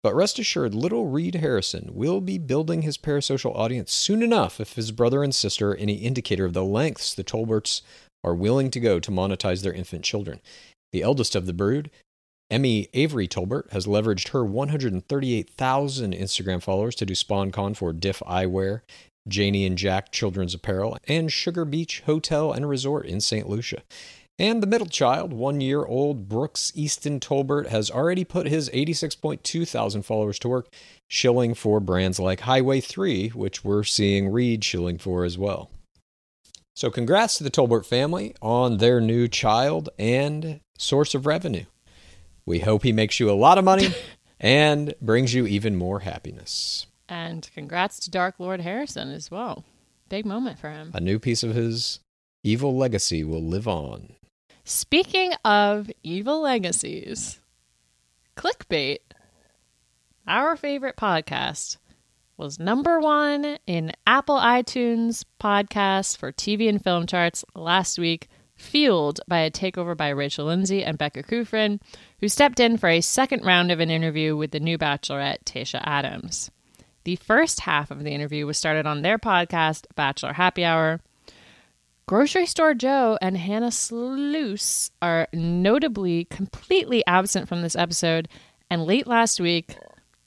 [0.06, 4.74] But rest assured, little Reed Harrison will be building his parasocial audience soon enough if
[4.74, 7.82] his brother and sister are any indicator of the lengths the Tolberts
[8.24, 10.42] are willing to go to monetize their infant children.
[10.92, 11.90] The eldest of the brood,
[12.52, 18.82] Emmy Avery Tolbert, has leveraged her 138,000 Instagram followers to do SponCon for Diff Eyewear,
[19.28, 23.50] Janie and Jack Children's Apparel, and Sugar Beach Hotel and Resort in St.
[23.50, 23.82] Lucia.
[24.38, 29.68] And the middle child, one year old Brooks Easton Tolbert, has already put his 86.2
[29.68, 30.68] thousand followers to work,
[31.08, 35.72] shilling for brands like Highway 3, which we're seeing Reed shilling for as well.
[36.76, 41.66] So, congrats to the Tolbert family on their new child and source of revenue.
[42.46, 43.96] We hope he makes you a lot of money
[44.42, 46.88] and brings you even more happiness.
[47.08, 49.64] And congrats to Dark Lord Harrison as well.
[50.10, 50.92] Big moment for him.
[50.94, 52.00] A new piece of his
[52.44, 54.16] evil legacy will live on.
[54.68, 57.40] Speaking of evil legacies,
[58.36, 58.98] Clickbait,
[60.28, 61.78] our favorite podcast,
[62.36, 69.20] was number one in Apple iTunes podcasts for TV and film charts last week, fueled
[69.28, 71.80] by a takeover by Rachel Lindsay and Becca Kufrin,
[72.20, 75.82] who stepped in for a second round of an interview with the new bachelorette, Tayshia
[75.84, 76.50] Adams.
[77.04, 81.02] The first half of the interview was started on their podcast, Bachelor Happy Hour.
[82.08, 88.28] Grocery Store Joe and Hannah Sluss are notably completely absent from this episode,
[88.70, 89.76] and late last week,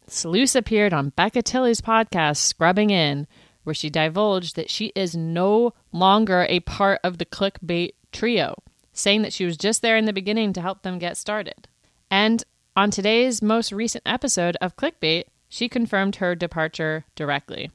[0.09, 3.29] Sluice appeared on Becca Tilley's podcast, Scrubbing In,
[3.62, 8.57] where she divulged that she is no longer a part of the clickbait trio,
[8.93, 11.69] saying that she was just there in the beginning to help them get started.
[12.11, 12.43] And
[12.75, 17.71] on today's most recent episode of Clickbait, she confirmed her departure directly.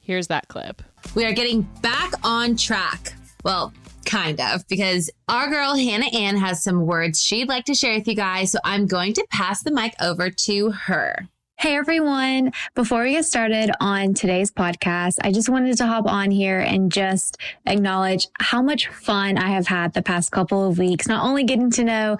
[0.00, 0.82] Here's that clip.
[1.14, 3.14] We are getting back on track.
[3.48, 3.72] Well,
[4.04, 8.06] kind of, because our girl Hannah Ann has some words she'd like to share with
[8.06, 8.52] you guys.
[8.52, 11.26] So I'm going to pass the mic over to her.
[11.56, 12.52] Hey everyone.
[12.74, 16.92] Before we get started on today's podcast, I just wanted to hop on here and
[16.92, 21.08] just acknowledge how much fun I have had the past couple of weeks.
[21.08, 22.18] Not only getting to know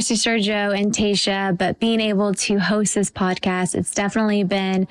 [0.00, 3.74] Store Joe and Tayshia, but being able to host this podcast.
[3.74, 4.86] It's definitely been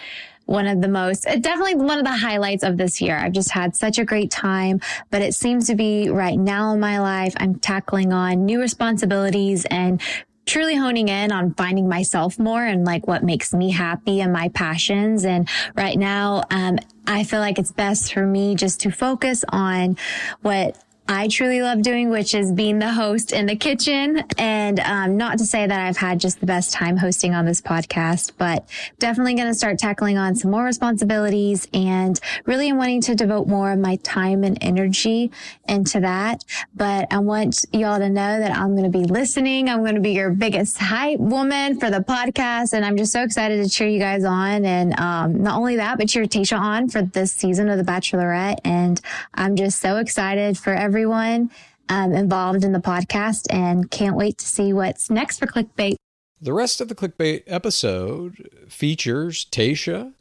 [0.50, 3.16] one of the most, definitely one of the highlights of this year.
[3.16, 4.82] I've just had such a great time,
[5.12, 9.66] but it seems to be right now in my life, I'm tackling on new responsibilities
[9.66, 10.02] and
[10.48, 14.50] truly honing in on finding myself more and like what makes me happy and my
[14.50, 15.24] passions.
[15.24, 19.98] And right now, um, I feel like it's best for me just to focus on
[20.42, 24.24] what I truly love doing, which is being the host in the kitchen.
[24.38, 27.62] And um, not to say that I've had just the best time hosting on this
[27.62, 33.16] podcast, but definitely going to start tackling on some more responsibilities and really wanting to
[33.16, 35.32] devote more of my time and energy
[35.68, 36.46] into that.
[36.76, 39.68] But I want y'all to know that I'm going to be listening.
[39.68, 42.74] I'm going to be your biggest hype woman for the podcast.
[42.74, 44.64] And I'm just so excited to cheer you guys on.
[44.64, 48.60] And um, not only that, but cheer Tayshia on for this season of The Bachelorette.
[48.64, 49.02] And
[49.34, 51.50] I'm just so excited for every everyone
[51.88, 55.96] um, involved in the podcast and can't wait to see what's next for Clickbait.
[56.42, 60.12] The rest of the Clickbait episode features Tayshia,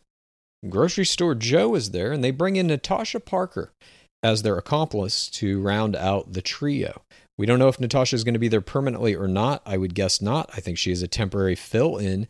[0.68, 3.72] Grocery Store Joe is there, and they bring in Natasha Parker
[4.22, 7.02] as their accomplice to round out the trio.
[7.36, 9.62] We don't know if Natasha is going to be there permanently or not.
[9.66, 10.48] I would guess not.
[10.54, 12.28] I think she is a temporary fill in.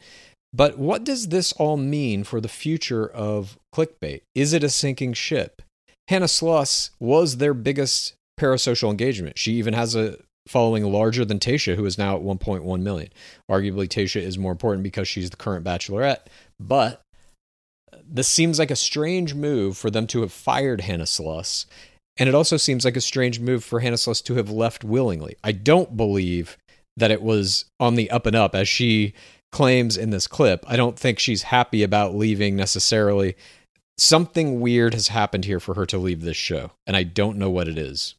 [0.54, 4.22] But what does this all mean for the future of clickbait?
[4.34, 5.60] Is it a sinking ship?
[6.08, 9.38] Hannah Sluss was their biggest parasocial engagement.
[9.38, 10.16] She even has a
[10.46, 13.10] following larger than Tayshia, who is now at 1.1 million.
[13.50, 16.26] Arguably, Tayshia is more important because she's the current bachelorette,
[16.58, 17.02] but
[18.02, 21.66] this seems like a strange move for them to have fired Hannah Sluss.
[22.16, 25.36] And it also seems like a strange move for Hannah Sluss to have left willingly.
[25.44, 26.56] I don't believe
[26.96, 29.14] that it was on the up and up, as she
[29.52, 30.64] claims in this clip.
[30.66, 33.36] I don't think she's happy about leaving necessarily.
[33.96, 37.50] Something weird has happened here for her to leave this show, and I don't know
[37.50, 38.14] what it is.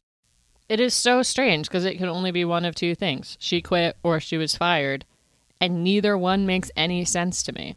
[0.70, 3.96] It is so strange because it can only be one of two things she quit
[4.04, 5.04] or she was fired,
[5.60, 7.76] and neither one makes any sense to me.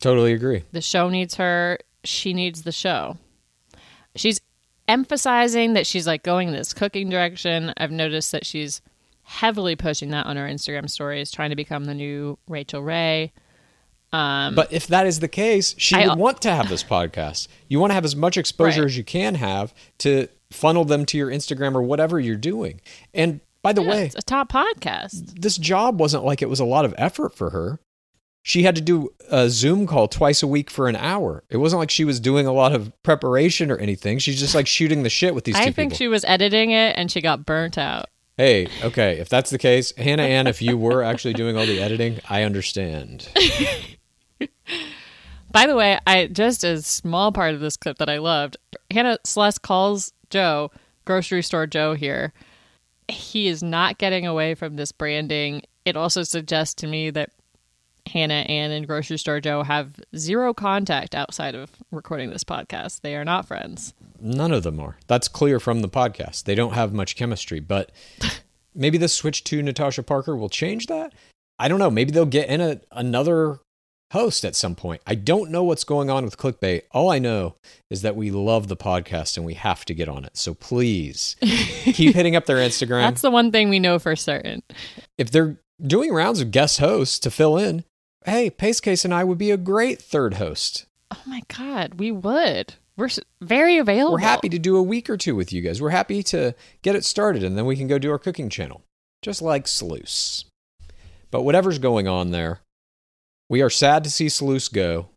[0.00, 0.64] Totally agree.
[0.72, 3.18] The show needs her, she needs the show.
[4.14, 4.40] She's
[4.88, 7.74] emphasizing that she's like going this cooking direction.
[7.76, 8.80] I've noticed that she's
[9.22, 13.32] heavily pushing that on her Instagram stories, trying to become the new Rachael Ray.
[14.12, 17.48] Um, but if that is the case, she I- would want to have this podcast.
[17.68, 18.86] You want to have as much exposure Right.
[18.86, 22.80] as you can have to funnel them to your Instagram or whatever you're doing.
[23.14, 25.40] And by the yeah, way, it's a top podcast.
[25.40, 27.80] this job wasn't like it was a lot of effort for her.
[28.42, 31.42] She had to do a Zoom call twice a week for an hour.
[31.50, 34.20] It wasn't like she was doing a lot of preparation or anything.
[34.20, 35.96] She's just like shooting the shit with these two I think people.
[35.96, 38.06] she was editing it and she got burnt out.
[38.36, 41.80] hey, okay, if that's the case, Hannah Ann, if you were actually doing all the
[41.80, 43.28] editing, I understand.
[45.50, 48.56] By the way, I just a small part of this clip that I loved.
[48.90, 50.70] Hannah Sluss calls Joe,
[51.04, 52.32] grocery store Joe here.
[53.08, 55.62] He is not getting away from this branding.
[55.84, 57.30] It also suggests to me that
[58.06, 63.00] Hannah Ann and grocery store Joe have zero contact outside of recording this podcast.
[63.00, 63.94] They are not friends.
[64.20, 64.96] None of them are.
[65.06, 66.44] That's clear from the podcast.
[66.44, 67.92] They don't have much chemistry, but
[68.74, 71.12] maybe the switch to Natasha Parker will change that.
[71.58, 71.90] I don't know.
[71.90, 73.60] Maybe they'll get in a, another
[74.12, 75.02] host at some point.
[75.06, 76.82] I don't know what's going on with clickbait.
[76.92, 77.56] All I know
[77.90, 80.36] is that we love the podcast and we have to get on it.
[80.36, 83.02] So please keep hitting up their Instagram.
[83.02, 84.62] That's the one thing we know for certain.
[85.18, 87.84] if they're doing rounds of guest hosts to fill in,
[88.24, 90.86] hey, Pace Case and I would be a great third host.
[91.12, 92.74] Oh my god, we would.
[92.96, 93.10] We're
[93.42, 94.14] very available.
[94.14, 95.82] We're happy to do a week or two with you guys.
[95.82, 98.82] We're happy to get it started and then we can go do our cooking channel,
[99.22, 100.46] just like Sluss.
[101.30, 102.60] But whatever's going on there,
[103.48, 105.08] we are sad to see Sluss go.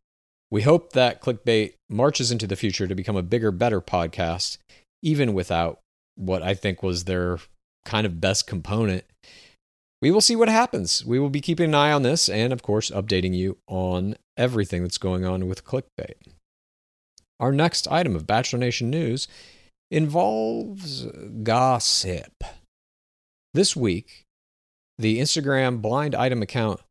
[0.51, 4.57] We hope that Clickbait marches into the future to become a bigger, better podcast,
[5.01, 5.79] even without
[6.15, 7.39] what I think was their
[7.85, 9.03] kind of best component.
[10.01, 11.05] We will see what happens.
[11.05, 14.81] We will be keeping an eye on this and, of course, updating you on everything
[14.81, 16.15] that's going on with Clickbait.
[17.39, 19.27] Our next item of Bachelor Nation news
[19.91, 21.05] involves
[21.43, 22.43] gossip.
[23.53, 24.23] This week,
[24.97, 26.81] the Instagram blind item account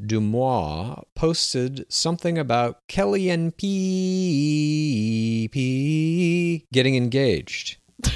[0.00, 7.76] Deuxmoi posted something about Kelly and P P getting engaged.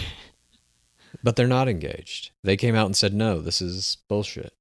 [1.22, 2.32] but they're not engaged.
[2.42, 4.54] They came out and said, no, this is bullshit.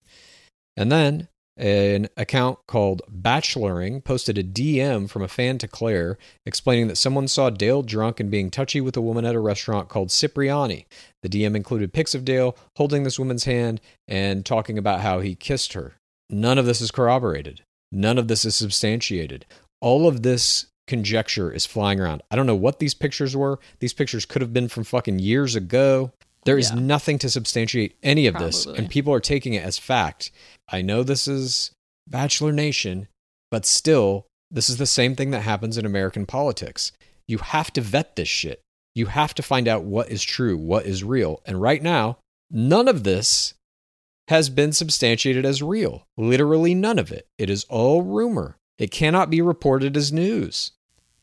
[0.75, 6.87] And then an account called Bacheloring posted a DM from a fan to Claire explaining
[6.87, 10.11] that someone saw Dale drunk and being touchy with a woman at a restaurant called
[10.11, 10.85] Cipriani.
[11.23, 15.33] The DM included pics of Dale holding this woman's hand and talking about how he
[15.33, 15.96] kissed her.
[16.29, 17.61] None of this is corroborated.
[17.91, 19.45] None of this is substantiated.
[19.81, 22.21] All of this conjecture is flying around.
[22.31, 23.59] I don't know what these pictures were.
[23.79, 26.11] These pictures could have been from fucking years ago.
[26.45, 26.79] There is Yeah.
[26.79, 30.31] nothing to substantiate any of this, and people are taking it as fact.
[30.69, 31.71] I know this is
[32.07, 33.07] Bachelor Nation,
[33.51, 36.93] but still, This is the same thing that happens in American politics.
[37.27, 38.61] You have to vet this shit.
[38.95, 41.41] You have to find out what is true, what is real.
[41.45, 42.17] And right now,
[42.49, 43.53] none of this
[44.27, 46.05] has been substantiated as real.
[46.17, 47.27] Literally none of it.
[47.37, 48.57] It is all rumor.
[48.77, 50.71] It cannot be reported as news.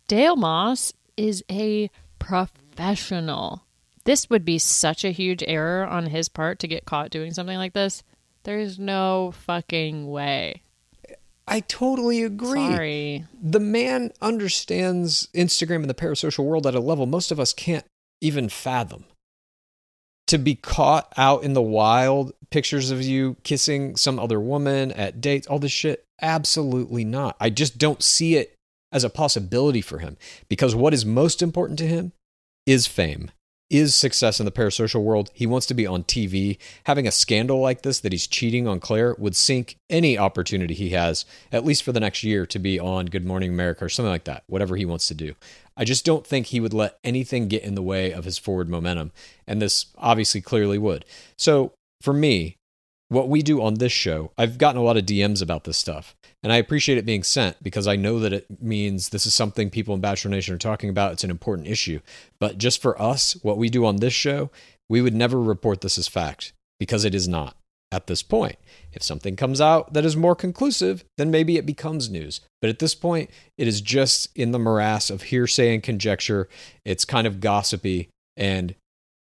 [0.09, 3.65] Dale Moss is a professional.
[4.05, 7.57] This would be such a huge error on his part to get caught doing something
[7.57, 8.03] like this.
[8.43, 10.63] There's no fucking way.
[11.47, 12.71] I totally agree.
[12.71, 13.25] Sorry.
[13.43, 17.85] The man understands Instagram and the parasocial world at a level most of us can't
[18.21, 19.05] even fathom.
[20.29, 25.21] To be caught out in the wild, pictures of you kissing some other woman at
[25.21, 27.37] dates, all this shit, absolutely not.
[27.41, 28.57] I just don't see it
[28.93, 30.17] as a possibility for him
[30.49, 32.13] because what is most important to him
[32.65, 33.31] is fame
[33.71, 35.31] is success in the parasocial world.
[35.35, 36.59] He wants to be on TV.
[36.85, 40.91] Having a scandal like this that he's cheating on Claire would sink any opportunity he
[40.91, 44.13] has, at least for the next year, to be on Good Morning America or something
[44.13, 45.35] like that, whatever he wants to do.
[45.77, 48.69] I just don't think he would let anything get in the way of his forward
[48.69, 49.13] momentum.
[49.47, 51.05] And this obviously clearly would.
[51.37, 52.57] So for me,
[53.09, 56.17] what we do on this show, I've gotten a lot of DMs about this stuff.
[56.43, 59.71] And I appreciate it being sent because I know that it means this is something
[59.71, 61.13] people in Bachelor Nation are talking about.
[61.13, 62.01] It's an important issue.
[62.39, 64.51] But just for us, what we do on this show,
[64.89, 67.57] we would never report this as fact because it is not
[67.95, 68.57] at this point.
[68.93, 72.41] If something comes out that is more conclusive, then maybe it becomes news.
[72.61, 76.49] But at this point, it is just in the morass of hearsay and conjecture.
[76.85, 78.75] It's kind of gossipy, and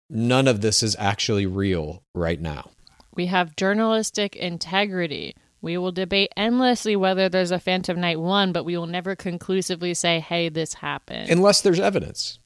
[0.09, 2.71] none of this is actually real right now.
[3.15, 5.35] We have journalistic integrity.
[5.61, 9.95] We will debate endlessly whether there's a Phantom Night 1, but we will never conclusively
[9.95, 11.31] say, hey, this happened.
[11.31, 12.39] Unless there's evidence.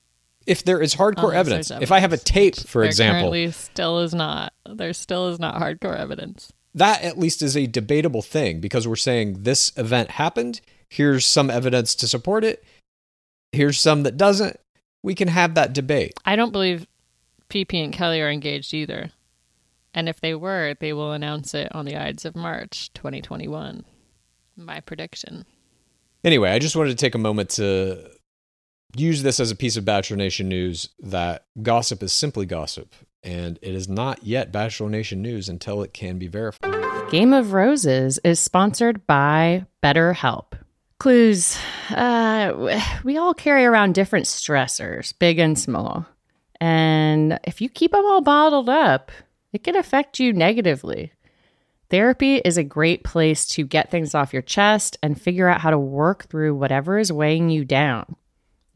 [0.47, 3.51] If there is hardcore evidence, there's if I have a tape, for there example, currently
[3.51, 4.53] still is not.
[4.65, 6.53] There still is not hardcore evidence.
[6.75, 10.61] that at least is a debatable thing because we're saying this event happened.
[10.89, 12.63] Here's some evidence to support it.
[13.53, 14.59] Here's some that doesn't.
[15.03, 16.15] We can have that debate.
[16.25, 16.87] I don't believe
[17.49, 19.11] PP and Kelly are engaged either.
[19.95, 23.85] And if they were, they will announce it on the Ides of March 2021.
[24.57, 25.47] My prediction.
[26.23, 28.11] Anyway, I just wanted to take a moment to
[28.99, 33.59] use this as a piece of Bachelor Nation news that gossip is simply gossip, and
[33.63, 37.11] it is not yet Bachelor Nation news until it can be verified.
[37.11, 40.53] Game of Roses is sponsored by BetterHelp.
[40.99, 41.59] Clues.
[41.91, 46.07] Uh, we all carry around different stressors, big and small.
[46.61, 49.13] And if you keep them all bottled up,
[49.53, 51.13] it can affect you negatively.
[51.91, 55.71] Therapy is a great place to get things off your chest and figure out how
[55.71, 58.17] to work through whatever is weighing you down.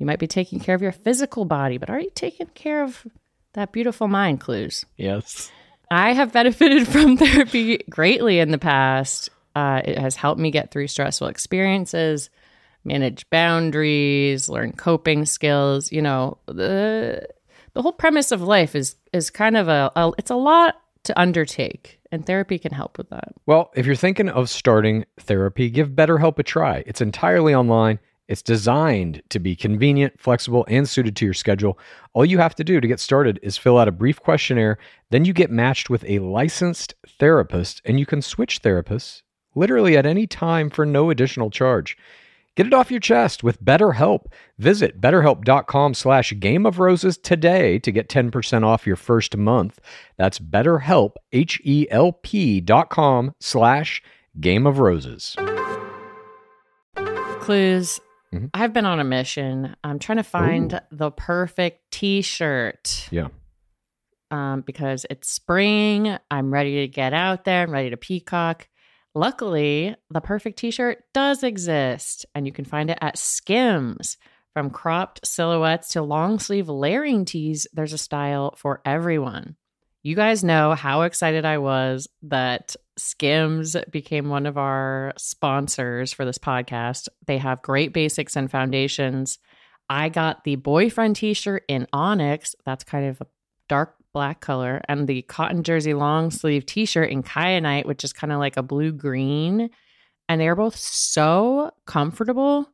[0.00, 3.06] You might be taking care of your physical body, but are you taking care of
[3.52, 4.86] that beautiful mind, Clues?
[4.96, 5.52] Yes.
[5.90, 9.28] I have benefited from therapy greatly in the past.
[9.54, 12.30] Uh, it has helped me get through stressful experiences,
[12.82, 15.92] manage boundaries, learn coping skills.
[15.92, 17.28] You know, the
[17.74, 21.20] the whole premise of life is is kind of a, a it's a lot to
[21.20, 23.34] undertake, and therapy can help with that.
[23.44, 26.84] Well, if you're thinking of starting therapy, give BetterHelp a try.
[26.86, 27.98] It's entirely online.
[28.30, 31.76] It's designed to be convenient, flexible, and suited to your schedule.
[32.12, 34.78] All you have to do to get started is fill out a brief questionnaire.
[35.10, 39.22] Then you get matched with a licensed therapist, and you can switch therapists
[39.56, 41.98] literally at any time for no additional charge.
[42.54, 44.26] Get it off your chest with BetterHelp.
[44.58, 49.80] Visit betterhelp.com slash game of roses today to get 10% off your first month.
[50.18, 54.00] That's betterhelp, H-E-L-P dot com slash
[54.38, 55.34] game of roses.
[57.40, 58.00] Clues.
[58.34, 58.50] Mhm.
[58.54, 59.74] I've been on a mission.
[59.82, 63.08] I'm trying to find the perfect T-shirt.
[63.10, 63.28] Yeah.
[64.32, 66.16] um, because it's spring.
[66.30, 67.62] I'm ready to get out there.
[67.64, 68.68] I'm ready to peacock.
[69.12, 74.16] Luckily, the perfect t shirt does exist, and you can find it at Skims.
[74.54, 79.56] From cropped silhouettes to long sleeve layering tees, there's a style for everyone.
[80.02, 86.24] You guys know how excited I was that Skims became one of our sponsors for
[86.24, 87.08] this podcast.
[87.26, 89.38] They have great basics and foundations.
[89.90, 92.54] I got the boyfriend t shirt in Onyx.
[92.64, 93.26] That's kind of a
[93.68, 98.14] dark black color, and the cotton jersey long sleeve t shirt in Kyanite, which is
[98.14, 99.68] kind of like a blue green.
[100.30, 102.70] And they're both so comfortable.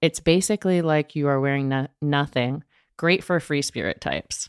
[0.00, 2.64] It's basically like you are wearing no- nothing.
[2.96, 4.48] Great for free spirit types.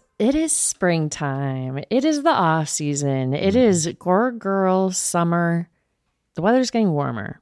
[0.21, 1.83] It is springtime.
[1.89, 3.33] It is the off season.
[3.33, 3.57] It mm-hmm.
[3.57, 5.67] is Gore Girl summer.
[6.35, 7.41] The weather's getting warmer.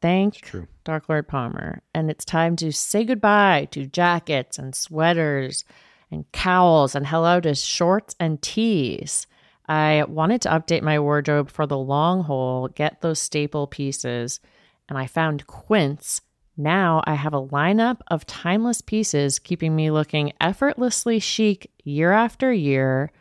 [0.00, 0.40] Thank.
[0.82, 1.82] Dark Lord Palmer.
[1.94, 5.66] And it's time to say goodbye to jackets and sweaters
[6.10, 9.26] and cowls and hello to shorts and tees.
[9.68, 14.40] I wanted to update my wardrobe for the long haul, get those staple pieces,
[14.88, 16.22] and I found Quince.
[16.60, 22.52] Now I have a lineup of timeless pieces keeping me looking effortlessly chic year after
[22.52, 23.12] year.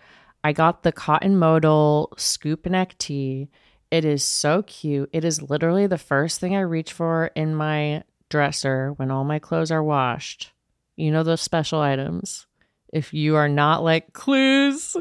[0.43, 3.47] I got the cotton modal scoop neck tee.
[3.91, 5.09] It is so cute.
[5.13, 9.39] It is literally the first thing I reach for in my dresser when all my
[9.39, 10.51] clothes are washed.
[10.97, 12.45] You know those special items.
[12.91, 14.97] If you are not like Clues,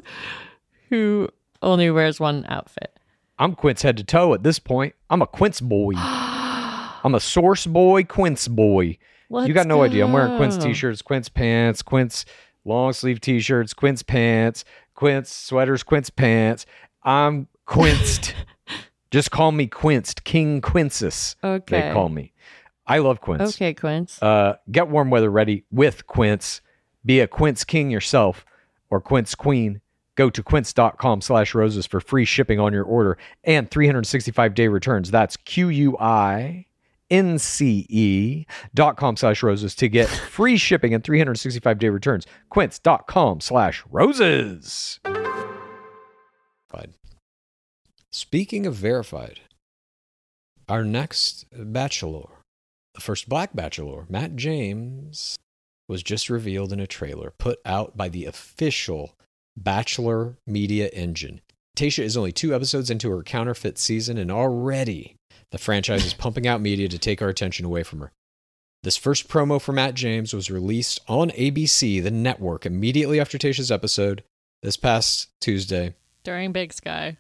[0.91, 1.29] who
[1.61, 3.01] only wears one outfit.
[3.37, 4.95] I'm Quince head to toe at this point.
[5.11, 5.95] I'm a Quince boy.
[7.09, 8.83] I'm a source boy, Quince boy.
[8.83, 8.99] you
[9.31, 10.05] Let's got no idea.
[10.05, 12.27] I'm wearing Quince t-shirts, Quince pants, Quince
[12.67, 16.67] long sleeve t-shirts, Quince pants, Quince sweaters, Quince pants.
[17.03, 18.35] I'm quinced.
[19.11, 20.25] Just call me quinced.
[20.25, 21.37] King Quinces.
[21.43, 21.81] Okay.
[21.81, 22.35] They call me.
[22.87, 23.55] I love Quince.
[23.55, 24.23] Okay, Quince.
[24.23, 26.61] Uh, get warm weather ready with Quince.
[27.07, 28.45] Be a Quince king yourself
[28.91, 29.81] or Quince queen.
[30.15, 35.11] Go to quince.com slash roses for free shipping on your order and 365 day returns.
[35.11, 36.67] That's Q U I
[37.11, 38.45] N C E
[38.75, 42.27] dot com slash roses to get free shipping and 365 day returns.
[42.51, 45.01] Quince.com slash roses.
[48.11, 49.41] Speaking of verified,
[50.67, 52.29] our next bachelor,
[52.95, 55.37] the first black bachelor, Matt James,
[55.87, 59.15] was just revealed in a trailer put out by the official
[59.57, 61.43] Bachelor media engine.
[61.77, 65.17] Tayshia is only two episodes into her counterfeit season, and already
[65.51, 68.13] the franchise is pumping out media to take our attention away from her.
[68.83, 73.73] This first promo for Matt James was released on ABC, the network, immediately after Tayshia's
[73.73, 74.23] episode
[74.63, 75.95] this past Tuesday.
[76.23, 77.17] During Big Sky.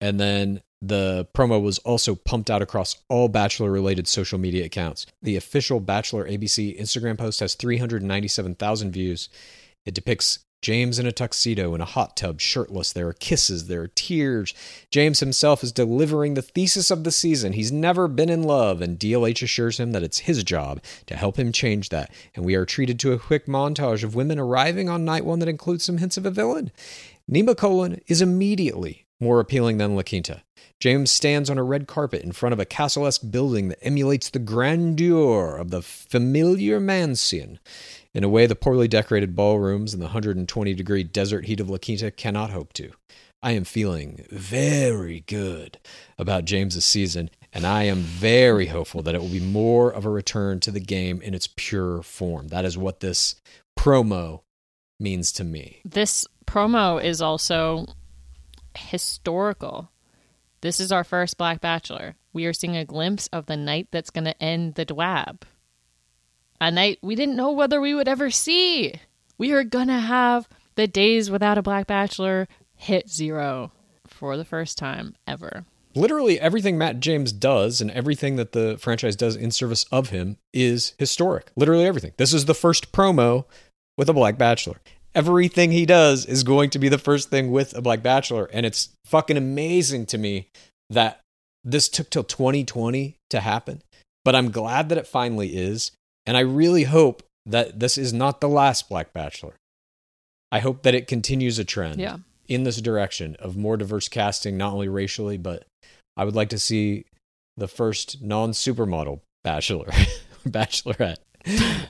[0.00, 5.06] And then the promo was also pumped out across all Bachelor related social media accounts.
[5.22, 9.28] The official Bachelor ABC Instagram post has 397,000 views.
[9.84, 12.92] It depicts James in a tuxedo in a hot tub, shirtless.
[12.92, 14.54] There are kisses, there are tears.
[14.90, 17.52] James himself is delivering the thesis of the season.
[17.52, 21.36] He's never been in love, and DLH assures him that it's his job to help
[21.36, 22.12] him change that.
[22.34, 25.48] And we are treated to a quick montage of women arriving on night one that
[25.48, 26.70] includes some hints of a villain.
[27.30, 30.42] Nemacolin is immediately more appealing than La Quinta.
[30.80, 34.28] James stands on a red carpet in front of a castle esque building that emulates
[34.28, 37.60] the grandeur of the familiar mansion
[38.14, 41.78] in a way the poorly decorated ballrooms in the 120 degree desert heat of La
[41.78, 42.92] Quinta cannot hope to.
[43.42, 45.78] I am feeling very good
[46.16, 50.10] about James's season, and I am very hopeful that it will be more of a
[50.10, 52.48] return to the game in its pure form.
[52.48, 53.34] That is what this
[53.76, 54.42] promo
[55.00, 55.80] means to me.
[55.84, 57.86] This promo is also
[58.76, 59.90] historical.
[60.60, 62.14] This is our first Black Bachelor.
[62.32, 65.42] We are seeing a glimpse of the night that's going to end the DWAB.
[66.62, 68.94] A night we didn't know whether we would ever see.
[69.36, 72.46] We are to have the days without a Black Bachelor
[72.76, 73.72] hit zero
[74.06, 75.64] for the first time ever.
[75.96, 80.36] Literally everything Matt James does and everything that the franchise does in service of him
[80.52, 81.50] is historic.
[81.56, 82.12] Literally everything.
[82.16, 83.44] This is the first promo
[83.98, 84.80] with a Black Bachelor.
[85.16, 88.48] Everything he does is going to be the first thing with a Black Bachelor.
[88.52, 90.48] And it's fucking amazing to me
[90.88, 91.22] that
[91.64, 93.82] this took till 2020 to happen.
[94.24, 95.90] But I'm glad that it finally is.
[96.26, 99.54] And I really hope that this is not the last Black Bachelor.
[100.52, 102.18] I hope that it continues a trend Yeah.
[102.46, 105.64] in this direction of more diverse casting, not only racially, but
[106.16, 107.04] I would like to see
[107.56, 109.86] the first non supermodel bachelor,
[110.48, 111.16] bachelorette.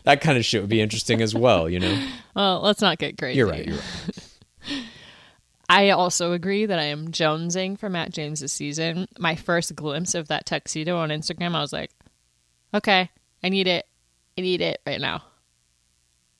[0.05, 2.09] that kind of shit would be interesting as well, you know?
[2.35, 3.37] Well, let's not get crazy.
[3.37, 4.83] You're right, you're right.
[5.68, 9.07] I also agree that I am jonesing for Matt James's season.
[9.18, 11.91] My first glimpse of that tuxedo on Instagram, I was like,
[12.74, 13.11] okay,
[13.43, 13.87] I need it.
[14.37, 15.22] I need it right now.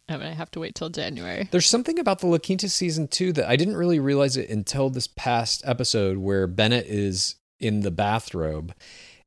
[0.09, 1.49] I'm going to have to wait till January.
[1.51, 4.91] There's something about the La Quinta season too that I didn't really realize it until
[4.91, 8.75] this past episode where Bennett is in the bathrobe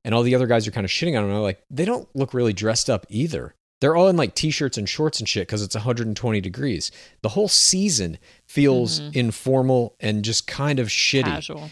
[0.03, 1.31] and all the other guys are kind of shitting on him.
[1.31, 3.55] I'm like, they don't look really dressed up either.
[3.81, 6.91] They're all in like t-shirts and shorts and shit because it's 120 degrees.
[7.21, 9.17] The whole season feels mm-hmm.
[9.17, 11.23] informal and just kind of shitty.
[11.23, 11.69] Casual.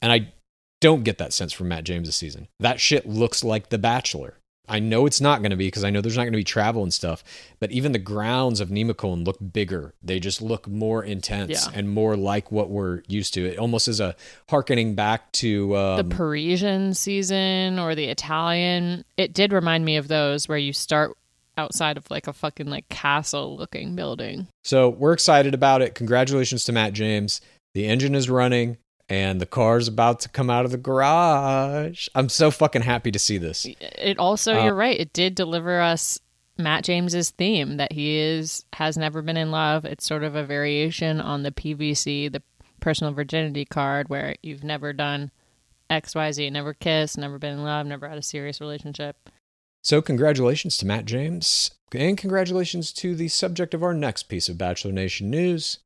[0.00, 0.32] And I
[0.80, 2.48] don't get that sense from Matt James this season.
[2.58, 4.38] That shit looks like The Bachelor.
[4.68, 6.44] I know it's not going to be because I know there's not going to be
[6.44, 7.24] travel and stuff.
[7.58, 9.92] But even the grounds of Nemacolin look bigger.
[10.02, 11.72] They just look more intense Yeah.
[11.74, 13.44] and more like what we're used to.
[13.44, 14.14] It almost is a
[14.48, 19.04] harkening back to um, the Parisian season or the Italian.
[19.16, 21.16] It did remind me of those where you start
[21.58, 24.46] outside of like a fucking like castle looking building.
[24.64, 25.94] So we're excited about it.
[25.94, 27.40] Congratulations to Matt James.
[27.74, 28.76] The engine is running
[29.08, 32.08] and the car's about to come out of the garage.
[32.14, 33.66] I'm so fucking happy to see this.
[33.80, 36.18] It also, Uh, you're right, it did deliver us
[36.58, 39.84] Matt James's theme that he is has never been in love.
[39.84, 42.42] It's sort of a variation on the PVC, the
[42.80, 45.30] personal virginity card where you've never done
[45.90, 49.30] XYZ, never kissed, never been in love, never had a serious relationship.
[49.82, 54.56] So congratulations to Matt James and congratulations to the subject of our next piece of
[54.56, 55.78] Bachelor Nation news.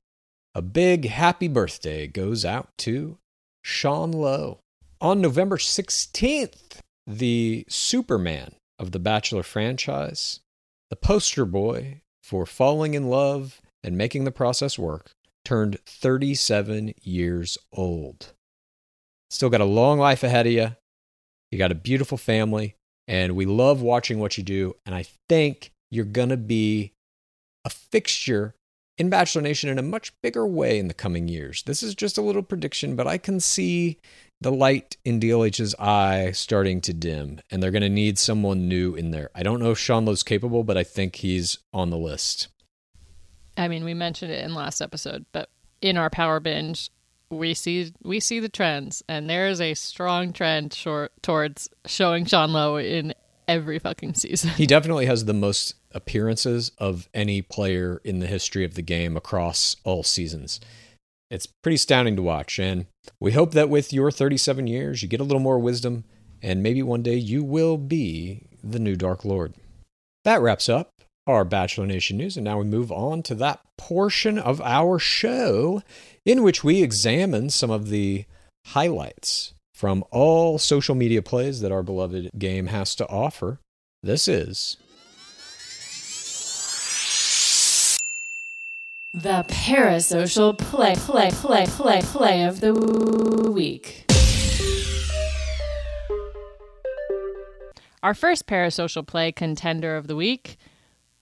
[0.56, 3.18] A big happy birthday goes out to
[3.60, 4.60] Sean Lowe.
[5.02, 10.40] On November 16th, the Superman of the Bachelor franchise,
[10.88, 15.10] the poster boy for falling in love and making the process work,
[15.44, 18.32] turned 37 years old.
[19.28, 20.74] Still got a long life ahead of you.
[21.50, 22.76] You got a beautiful family,
[23.06, 24.74] and we love watching what you do.
[24.86, 26.94] And I think you're going to be
[27.62, 28.54] a fixture
[28.98, 31.62] in Bachelor Nation in a much bigger way in the coming years.
[31.64, 33.98] This is just a little prediction, but I can see
[34.40, 38.94] the light in DLH's eye starting to dim, and they're going to need someone new
[38.94, 39.30] in there.
[39.34, 42.48] I don't know if Sean Lowe's capable, but I think he's on the list.
[43.56, 45.48] I mean, we mentioned it in last episode, but
[45.80, 46.90] in our power binge,
[47.30, 52.24] we see we see the trends, and there is a strong trend short, towards showing
[52.24, 53.14] Sean Lowe in
[53.48, 54.50] every fucking season.
[54.50, 59.16] He definitely has the most appearances of any player in the history of the game
[59.16, 60.60] across all seasons.
[61.30, 62.86] It's pretty astounding to watch, and
[63.18, 66.04] we hope that with your 37 years, you get a little more wisdom,
[66.40, 69.54] and maybe one day you will be the new Dark Lord.
[70.24, 70.92] That wraps up
[71.26, 75.82] our Bachelor Nation news, and now we move on to that portion of our show
[76.24, 78.24] in which we examine some of the
[78.66, 83.60] highlights from all social media plays that our beloved game has to offer.
[84.02, 84.76] This is
[89.16, 92.74] The parasocial play, play, play, play, play of the
[93.50, 94.04] week.
[98.02, 100.58] Our first parasocial play contender of the week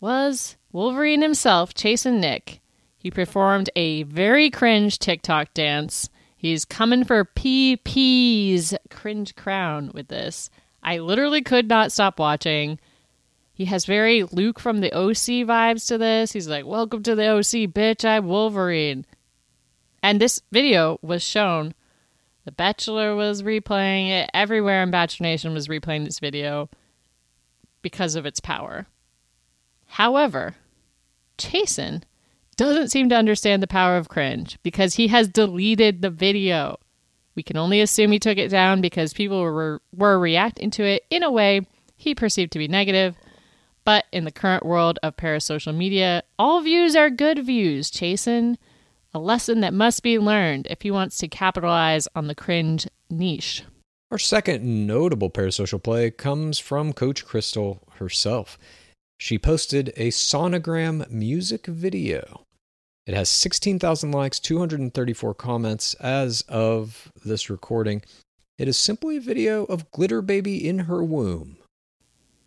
[0.01, 2.61] was Wolverine himself, Chasen Nick.
[2.97, 6.11] He performed a very cringe TikTok dance.
[6.36, 10.51] He's coming for PP's cringe crown with this.
[10.82, 12.80] I literally could not stop watching.
[13.55, 16.32] He has very Luke from the OC vibes to this.
[16.32, 19.07] He's like, Welcome to the OC, bitch, I'm Wolverine.
[20.02, 21.72] And this video was shown.
[22.44, 24.28] The Bachelor was replaying it.
[24.34, 26.68] Everywhere in Bachelor Nation was replaying this video
[27.80, 28.86] because of its power.
[29.86, 30.57] However,
[31.38, 32.02] Chasen
[32.57, 36.80] doesn't seem to understand the power of cringe because he has deleted the video.
[37.36, 41.05] We can only assume he took it down because people were, were reacting to it
[41.09, 43.16] in a way he perceived to be negative.
[43.85, 47.91] But in the current world of parasocial media, all views are good views.
[47.91, 48.57] Chasen,
[49.12, 53.64] a lesson that must be learned if he wants to capitalize on the cringe niche.
[54.11, 58.59] Our second notable parasocial play comes from Coach Crystal herself.
[59.18, 62.45] She posted a sonogram music video.
[63.07, 68.03] It has 16,000 likes, 234 comments as of this recording.
[68.57, 71.59] It is simply a video of Glitter Baby in her womb,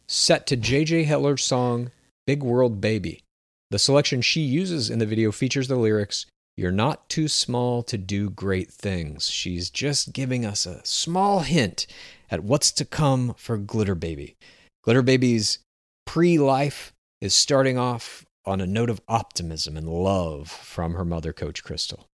[0.07, 1.91] set to JJ Heller's song
[2.25, 3.23] Big World Baby.
[3.71, 7.97] The selection she uses in the video features the lyrics You're not too small to
[7.97, 9.29] do great things.
[9.29, 11.85] She's just giving us a small hint
[12.31, 14.35] at what's to come for Glitter Baby.
[14.83, 15.59] Glitter Baby's
[16.05, 21.33] pre life is starting off on a note of optimism and love from her mother,
[21.33, 22.07] Coach Crystal.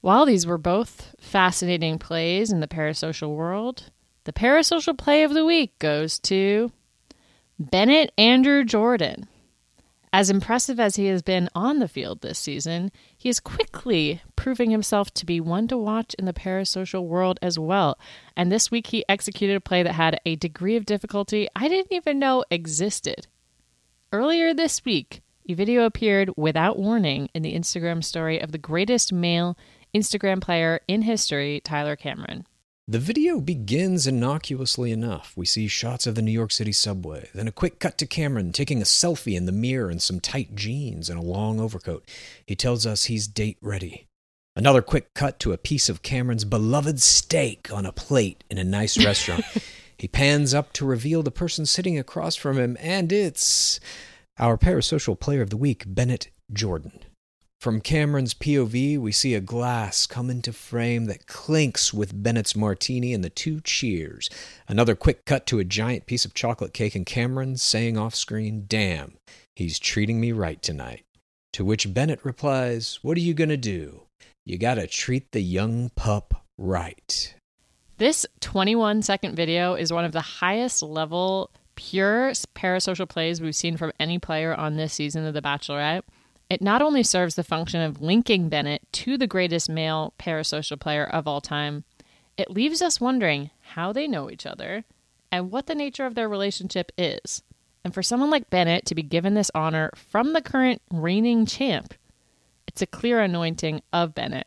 [0.00, 3.90] While these were both fascinating plays in the parasocial world,
[4.24, 6.70] the parasocial play of the week goes to
[7.58, 9.28] Bennett Andrew Jordan.
[10.12, 14.70] As impressive as he has been on the field this season, he is quickly proving
[14.70, 17.96] himself to be one to watch in the parasocial world as well.
[18.36, 21.92] And this week he executed a play that had a degree of difficulty I didn't
[21.92, 23.28] even know existed.
[24.12, 29.12] Earlier this week, a video appeared without warning in the Instagram story of the greatest
[29.12, 29.56] male
[29.94, 32.46] Instagram player in history, Tyler Cameron.
[32.86, 35.32] The video begins innocuously enough.
[35.36, 38.52] We see shots of the New York City subway, then a quick cut to Cameron
[38.52, 42.06] taking a selfie in the mirror in some tight jeans and a long overcoat.
[42.46, 44.06] He tells us he's date ready.
[44.54, 48.64] Another quick cut to a piece of Cameron's beloved steak on a plate in a
[48.64, 49.44] nice restaurant.
[49.96, 53.78] He pans up to reveal the person sitting across from him, and it's
[54.38, 57.04] our parasocial player of the week, Bennett Jordan.
[57.64, 63.14] From Cameron's POV, we see a glass come into frame that clinks with Bennett's martini
[63.14, 64.28] and the two cheers.
[64.68, 68.66] Another quick cut to a giant piece of chocolate cake and Cameron saying off screen,
[68.68, 69.14] Damn,
[69.56, 71.06] he's treating me right tonight.
[71.54, 74.02] To which Bennett replies, What are you gonna do?
[74.44, 77.34] You gotta treat the young pup right.
[77.96, 83.78] This 21 second video is one of the highest level pure parasocial plays we've seen
[83.78, 86.02] from any player on this season of The Bachelorette.
[86.50, 91.04] It not only serves the function of linking Bennett to the greatest male parasocial player
[91.04, 91.84] of all time,
[92.36, 94.84] it leaves us wondering how they know each other
[95.32, 97.42] and what the nature of their relationship is.
[97.84, 101.94] And for someone like Bennett to be given this honor from the current reigning champ,
[102.66, 104.46] it's a clear anointing of Bennett.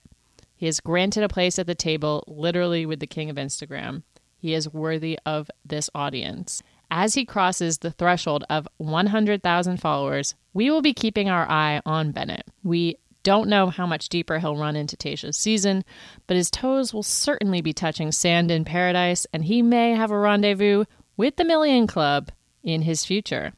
[0.56, 4.04] He is granted a place at the table, literally with the king of Instagram.
[4.38, 6.64] He is worthy of this audience.
[6.90, 12.12] As he crosses the threshold of 100,000 followers, we will be keeping our eye on
[12.12, 12.46] Bennett.
[12.64, 15.84] We don't know how much deeper he'll run into Tayshia's season,
[16.28, 20.18] but his toes will certainly be touching sand in paradise, and he may have a
[20.18, 20.86] rendezvous
[21.18, 22.32] with the Million Club
[22.64, 23.52] in his future.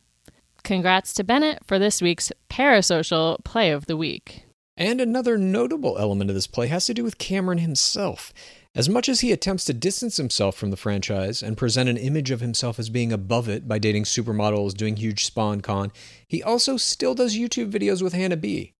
[0.63, 4.45] Congrats to Bennett for this week's Parasocial Play of the Week.
[4.75, 8.33] And another notable element of this play has to do with Cameron himself.
[8.75, 12.29] As much as he attempts to distance himself from the franchise and present an image
[12.29, 15.91] of himself as being above it by dating supermodels, doing huge SponCon,
[16.27, 18.73] he also still does YouTube videos with Hannah B.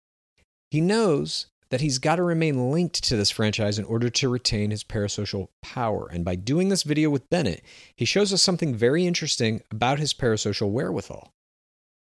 [0.69, 4.69] He knows that he's got to remain linked to this franchise in order to retain
[4.71, 6.07] his parasocial power.
[6.11, 7.63] And by doing this video with Bennett,
[7.95, 11.33] he shows us something very interesting about his parasocial wherewithal.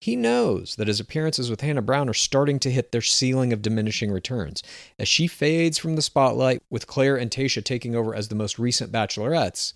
[0.05, 3.63] He knows that his appearances with Hannah Brown are starting to hit their ceiling of
[3.63, 4.63] diminishing returns.
[4.99, 8.59] As she fades from the spotlight, with Claire and Tayshia taking over as the most
[8.59, 9.73] recent bachelorettes,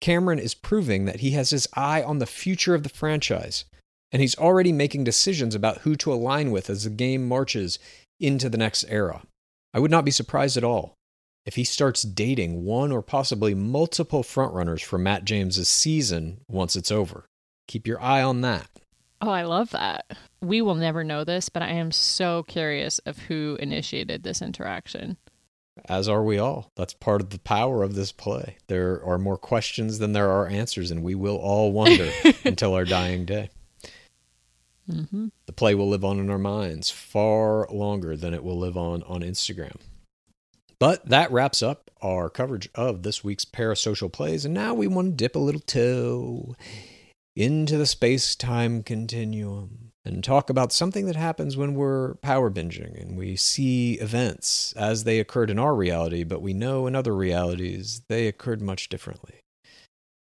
[0.00, 3.64] Cameron is proving that he has his eye on the future of the franchise,
[4.10, 7.78] and he's already making decisions about who to align with as the game marches
[8.18, 9.22] into the next era.
[9.72, 10.94] I would not be surprised at all
[11.46, 16.90] if he starts dating one or possibly multiple frontrunners for Matt James's season once it's
[16.90, 17.26] over.
[17.68, 18.68] Keep your eye on that.
[19.20, 20.16] Oh, I love that.
[20.40, 25.18] We will never know this, but I am so curious of who initiated this interaction.
[25.86, 26.70] As are we all.
[26.76, 28.56] That's part of the power of this play.
[28.66, 32.10] There are more questions than there are answers, and we will all wonder
[32.44, 33.50] until our dying day.
[34.90, 35.28] Mm-hmm.
[35.46, 39.02] The play will live on in our minds far longer than it will live on
[39.04, 39.76] on Instagram.
[40.78, 45.10] But that wraps up our coverage of this week's parasocial plays, and now we want
[45.10, 46.56] to dip a little toe
[47.40, 53.00] into the space time continuum and talk about something that happens when we're power binging
[53.00, 57.16] and we see events as they occurred in our reality, but we know in other
[57.16, 59.40] realities they occurred much differently.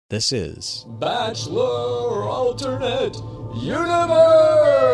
[0.10, 3.16] This is Bachelor Alternate
[3.62, 4.94] Universe!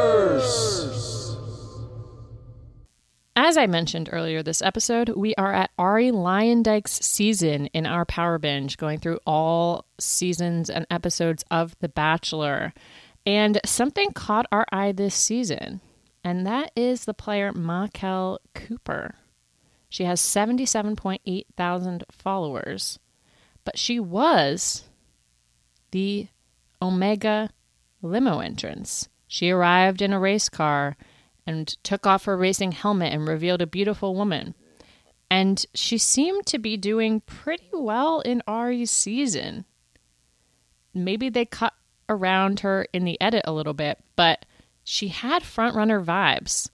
[3.42, 8.38] As I mentioned earlier this episode, we are at Arie Luyendyk's season in our Power
[8.38, 12.74] Binge, going through all seasons and episodes of The Bachelor.
[13.26, 15.80] And something caught our eye this season,
[16.22, 19.16] and that is the player Maquel Cooper.
[19.88, 23.00] She has 77.8 thousand followers,
[23.64, 24.90] but she was
[25.92, 26.28] the
[26.82, 27.52] Omega
[28.02, 29.08] limo entrance.
[29.30, 30.98] She arrived in a race car
[31.50, 34.54] and took off her racing helmet and revealed a beautiful woman.
[35.32, 39.66] And she seemed to be doing pretty well in Arie's season.
[40.94, 41.74] Maybe they cut
[42.08, 44.46] around her in the edit a little bit, but
[44.84, 46.70] she had frontrunner vibes.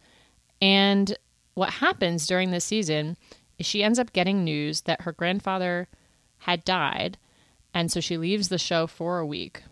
[0.62, 1.18] And
[1.54, 3.16] what happens during this season
[3.58, 5.88] is she ends up getting news that her grandfather
[6.40, 7.18] had died,
[7.74, 9.64] and so she leaves the show for a week.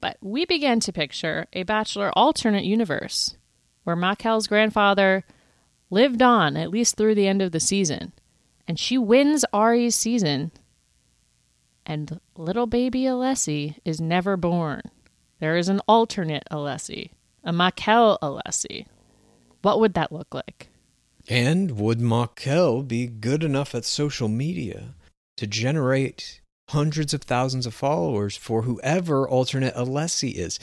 [0.00, 3.36] But we began to picture a Bachelor alternate universe
[3.84, 5.24] where Maquel's grandfather
[5.90, 8.12] lived on at least through the end of the season,
[8.68, 10.52] and she wins Arie's season,
[11.84, 14.82] and little baby Alessi is never born.
[15.40, 17.10] There is an alternate Alessi,
[17.42, 18.86] a Maquel Alessi.
[19.62, 20.68] What would that look like?
[21.28, 24.94] And would Makel be good enough at social media
[25.36, 30.58] to generate hundreds of thousands of followers for whoever alternate Alessi is?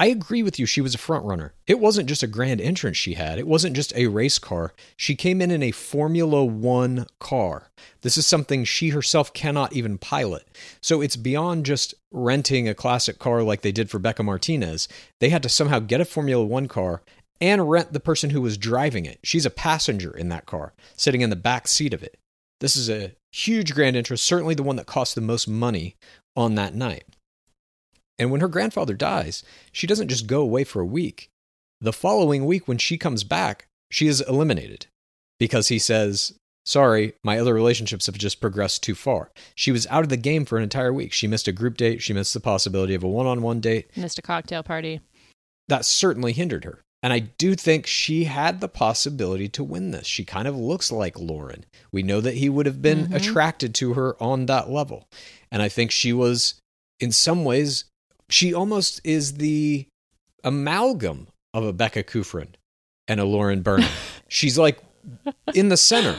[0.00, 0.64] I agree with you.
[0.64, 1.52] She was a front runner.
[1.66, 3.38] It wasn't just a grand entrance she had.
[3.38, 4.72] It wasn't just a race car.
[4.96, 7.70] She came in in a Formula One car.
[8.00, 10.48] This is something she herself cannot even pilot.
[10.80, 14.88] So it's beyond just renting a classic car like they did for Bekah Martinez.
[15.20, 17.02] They had to somehow get a Formula One car
[17.38, 19.18] and rent the person who was driving it.
[19.22, 22.16] She's a passenger in that car, sitting in the back seat of it.
[22.60, 25.96] This is a Huge grand entrance, certainly the one that cost the most money
[26.34, 27.04] on that night.
[28.20, 29.42] And when her grandfather dies,
[29.72, 31.30] she doesn't just go away for a week.
[31.80, 34.86] The following week, when she comes back, she is eliminated
[35.38, 36.34] because he says,
[36.66, 39.30] Sorry, my other relationships have just progressed too far.
[39.54, 41.14] She was out of the game for an entire week.
[41.14, 42.02] She missed a group date.
[42.02, 43.90] She missed the possibility of a one on one date.
[43.96, 45.00] Missed a cocktail party.
[45.68, 46.80] That certainly hindered her.
[47.02, 50.06] And I do think she had the possibility to win this.
[50.06, 51.64] She kind of looks like Lauren.
[51.90, 53.14] We know that he would have been Mhm.
[53.14, 55.08] attracted to her on that level.
[55.50, 56.54] And I think she was,
[57.00, 57.84] in some ways,
[58.30, 59.86] she almost is the
[60.44, 62.48] amalgam of a Becca Kufrin
[63.08, 63.90] and a Lauren Burnham.
[64.28, 64.78] She's like
[65.54, 66.16] in the center.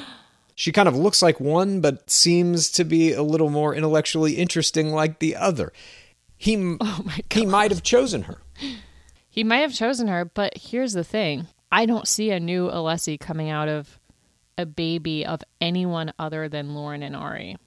[0.56, 4.92] She kind of looks like one, but seems to be a little more intellectually interesting
[4.92, 5.72] like the other.
[6.38, 8.40] He, Oh my he might have chosen her.
[9.30, 11.48] He might have chosen her, but here's the thing.
[11.72, 14.00] I don't see a new Alessi coming out of
[14.58, 17.58] a baby of anyone other than Lauren and Arie.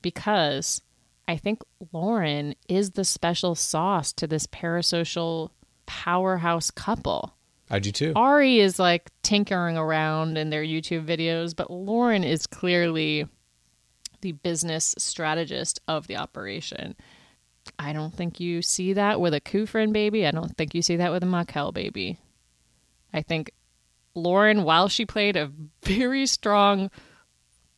[0.00, 0.80] Because
[1.26, 1.62] I think
[1.92, 5.50] Lauren is the special sauce to this parasocial
[5.86, 7.34] powerhouse couple.
[7.70, 8.12] I do too.
[8.14, 13.26] Arie is like tinkering around in their YouTube videos, but Lauren is clearly
[14.20, 16.94] the business strategist of the operation.
[17.78, 20.26] I don't think you see that with a Kufrin baby.
[20.26, 22.18] I don't think you see that with a Maquel baby.
[23.12, 23.50] I think
[24.14, 25.50] Lauren, while she played a
[25.82, 26.90] very strong,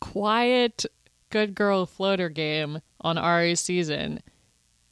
[0.01, 0.85] quiet,
[1.31, 4.21] good girl floater game on Arie's season,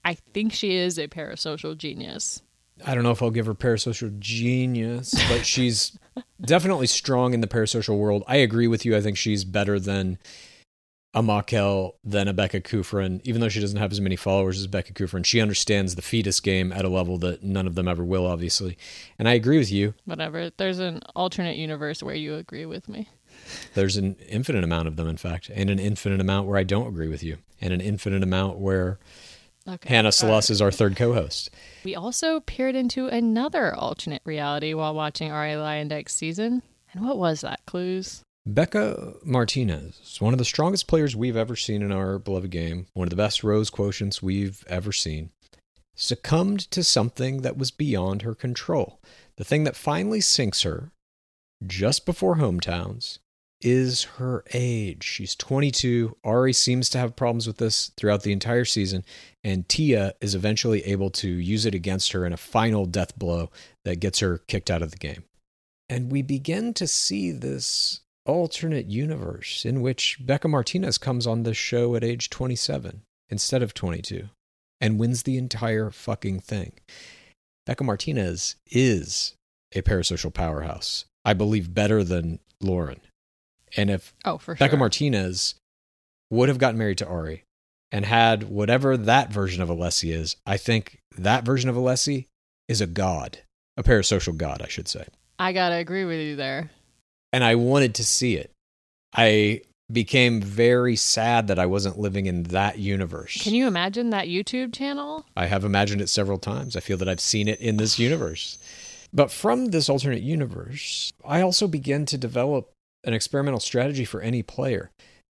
[0.04, 2.42] I think she is a parasocial genius.
[2.86, 5.98] I don't know if I'll give her parasocial genius, but she's
[6.40, 8.22] definitely strong in the parasocial world.
[8.28, 8.96] I agree with you.
[8.96, 10.18] I think she's better than
[11.12, 14.66] a Maquel, than a Becca Kufrin, even though she doesn't have as many followers as
[14.68, 15.24] Becca Kufrin.
[15.24, 18.76] She understands the fetus game at a level that none of them ever will, obviously.
[19.18, 19.94] And I agree with you.
[20.04, 20.50] Whatever.
[20.56, 23.08] There's an alternate universe where you agree with me.
[23.74, 26.88] There's an infinite amount of them, in fact, and an infinite amount where I don't
[26.88, 28.98] agree with you, and an infinite amount where
[29.66, 29.88] Okay.
[29.88, 31.50] Hannah Ann Sluss is our third co host.
[31.84, 36.62] We also peered into another alternate reality while watching Arie Luyendyk's season.
[36.92, 38.22] And what was that, Clues?
[38.46, 43.06] Bekah Martinez, one of the strongest players we've ever seen in our beloved game, one
[43.06, 45.30] of the best rose quotients we've ever seen,
[45.94, 49.00] succumbed to something that was beyond her control.
[49.36, 50.90] The thing that finally sinks her
[51.66, 53.18] just before hometowns
[53.64, 55.02] is her age.
[55.02, 56.16] She's 22.
[56.22, 59.04] Arie seems to have problems with this throughout the entire season,
[59.42, 63.50] and Tia is eventually able to use it against her in a final death blow
[63.84, 65.24] that gets her kicked out of the game.
[65.88, 71.56] And we begin to see this alternate universe in which Bekah Martinez comes on this
[71.56, 74.28] show at age 27 instead of 22
[74.80, 76.72] and wins the entire fucking thing.
[77.66, 79.34] Bekah Martinez is
[79.74, 81.06] a parasocial powerhouse.
[81.24, 83.00] I believe better than Lauren.
[83.76, 84.78] And if Oh, for Bekah sure.
[84.78, 85.54] Martinez
[86.30, 87.42] would have gotten married to Arie
[87.92, 92.26] and had whatever that version of Alessi is, I think that version of Alessi
[92.68, 93.38] is a god,
[93.76, 95.06] a parasocial god, I should say.
[95.38, 96.70] I gotta agree with you there.
[97.32, 98.50] And I wanted to see it.
[99.14, 99.62] I
[99.92, 103.42] became very sad that I wasn't living in that universe.
[103.42, 105.26] Can you imagine that YouTube channel?
[105.36, 106.74] I have imagined it several times.
[106.74, 108.58] I feel that I've seen it in this universe.
[109.12, 112.70] But from this alternate universe, I also began to develop
[113.04, 114.90] an experimental strategy for any player.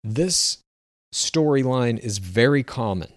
[0.04, 0.58] This
[1.14, 3.12] storyline is very common.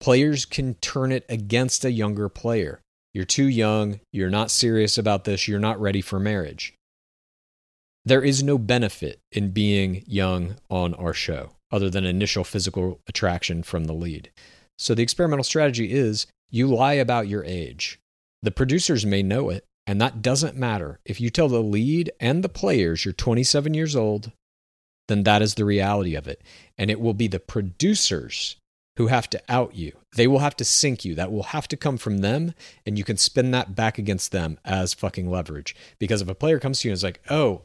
[0.00, 2.80] Players can turn it against a younger player.
[3.14, 6.74] You're too young, you're not serious about this, you're not ready for marriage.
[8.04, 13.62] There is no benefit in being young on our show other than initial physical attraction
[13.62, 14.30] from the lead.
[14.78, 17.98] So the experimental strategy is you lie about your age.
[18.42, 21.00] The producers may know it, and that doesn't matter.
[21.04, 24.32] If you tell the lead and the players you're 27 years old,
[25.08, 26.42] then that is the reality of it.
[26.78, 28.56] And it will be the producers
[28.96, 29.92] who have to out you.
[30.16, 31.14] They will have to sink you.
[31.14, 32.54] That will have to come from them,
[32.84, 35.74] and you can spin that back against them as fucking leverage.
[35.98, 37.62] Because if a player comes to you and is like, oh,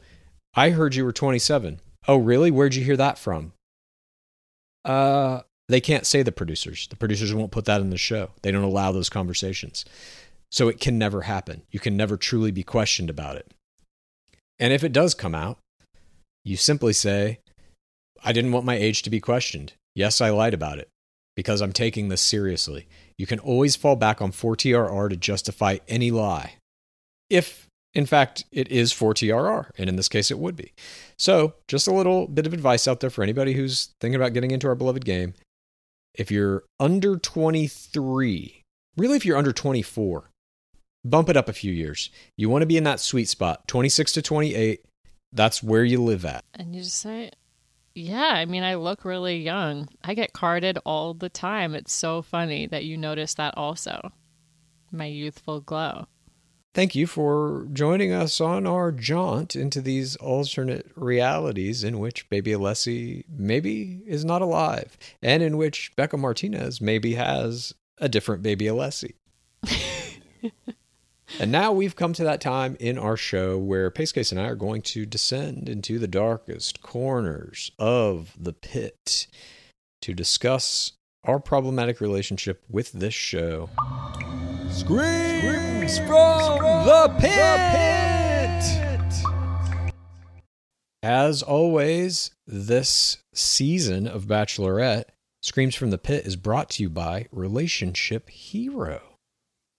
[0.55, 1.81] I heard you were 27.
[2.07, 2.49] Oh, really?
[2.49, 3.51] Where'd you hear that from?
[4.85, 6.87] Uh, they can't say the producers.
[6.87, 8.29] The producers won't put that in the show.
[8.41, 9.83] They don't allow those conversations.
[10.51, 11.63] So it can never happen.
[11.71, 13.51] You can never truly be questioned about it.
[14.59, 15.59] And if it does come out,
[16.43, 17.39] you simply say,
[18.23, 19.73] I didn't want my age to be questioned.
[19.93, 20.89] Yes, I lied about it
[21.35, 22.87] because I'm taking this seriously.
[23.17, 26.55] You can always fall back on 4TRR to justify any lie.
[27.29, 30.73] If, in fact, it is 4TRR, and in this case, it would be.
[31.17, 34.51] So, just a little bit of advice out there for anybody who's thinking about getting
[34.51, 35.33] into our beloved game.
[36.15, 38.63] If you're under 23,
[38.97, 40.31] really, if you're under 24,
[41.03, 42.09] bump it up a few years.
[42.35, 44.81] You want to be in that sweet spot, 26 to 28.
[45.31, 46.43] That's where you live at.
[46.53, 47.31] And you just say,
[47.93, 49.89] Yeah, I mean, I look really young.
[50.03, 51.75] I get carded all the time.
[51.75, 54.11] It's so funny that you notice that also.
[54.91, 56.07] My youthful glow.
[56.73, 62.51] Thank you for joining us on our jaunt into these alternate realities in which Baby
[62.51, 68.65] Alessi maybe is not alive, and in which Bekah Martinez maybe has a different Baby
[68.65, 69.13] Alessi.
[71.39, 74.55] and now we've come to that time in our show where Pacecase and I are
[74.55, 79.27] going to descend into the darkest corners of the pit
[80.01, 83.69] to discuss our problematic relationship with this show.
[84.69, 87.77] Screams from the pit!
[91.03, 95.05] As always, this season of Bachelorette,
[95.41, 99.16] Screams from the Pit is brought to you by Relationship Hero.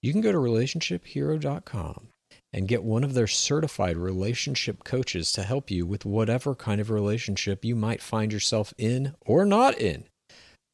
[0.03, 2.09] You can go to relationshiphero.com
[2.53, 6.91] and get one of their certified relationship coaches to help you with whatever kind of
[6.91, 10.05] relationship you might find yourself in or not in.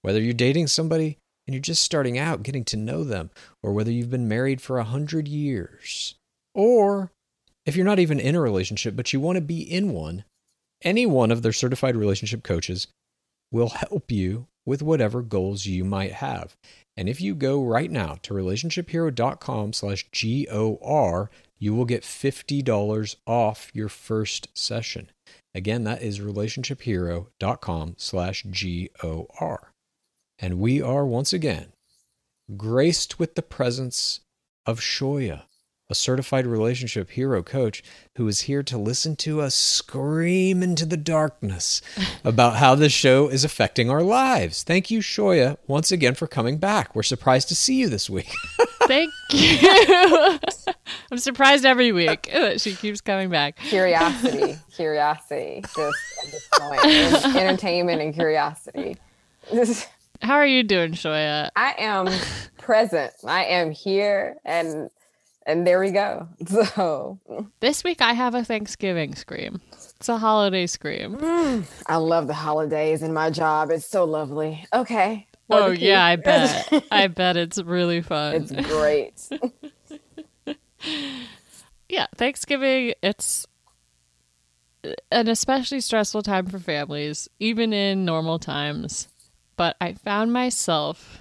[0.03, 3.31] Whether you're dating somebody and you're just starting out getting to know them,
[3.63, 6.15] or whether you've been married for a hundred years,
[6.55, 7.11] or
[7.67, 10.25] if you're not even in a relationship but you want to be in one,
[10.83, 12.87] any one of their certified relationship coaches
[13.51, 16.55] will help you with whatever goals you might have.
[16.97, 23.71] And if you go right now to relationshiphero.com slash G-O-R, you will get $50 off
[23.75, 25.11] your first session.
[25.55, 29.73] Again, that is relationshiphero.com slash G-O-R.
[30.39, 31.73] And we are once again
[32.57, 34.21] graced with the presence
[34.67, 35.45] of Shoya,
[35.95, 37.81] a certified relationship hero coach
[38.17, 41.81] who is here to listen to us scream into the darkness
[42.25, 44.65] about how this show is affecting our lives.
[44.65, 46.97] Thank you, Shoya, once again for coming back.
[46.97, 48.29] We're surprised to see you this week.
[48.83, 50.39] Thank you.
[51.13, 53.57] I'm surprised every week that she keeps coming back.
[53.59, 56.85] Curiosity, curiosity, just at this point,
[57.37, 58.97] entertainment and curiosity.
[60.23, 61.51] How are you doing, Shoya?
[61.55, 62.09] I am
[62.59, 63.13] present.
[63.25, 64.91] I am here, and
[65.47, 66.29] and there we go.
[66.75, 67.19] So
[67.61, 69.61] This week I have a Thanksgiving scream.
[69.73, 71.17] It's a holiday scream.
[71.17, 73.71] Mm, I love the holidays and my job.
[73.71, 74.65] It's so lovely.
[74.73, 75.27] Okay.
[75.51, 76.85] Oh yeah, I bet.
[76.91, 78.35] I bet it's really fun.
[78.35, 79.29] It's great.
[81.89, 83.47] yeah, Thanksgiving, it's
[85.11, 89.09] an especially stressful time for families, even in normal times.
[89.57, 91.21] But I found myself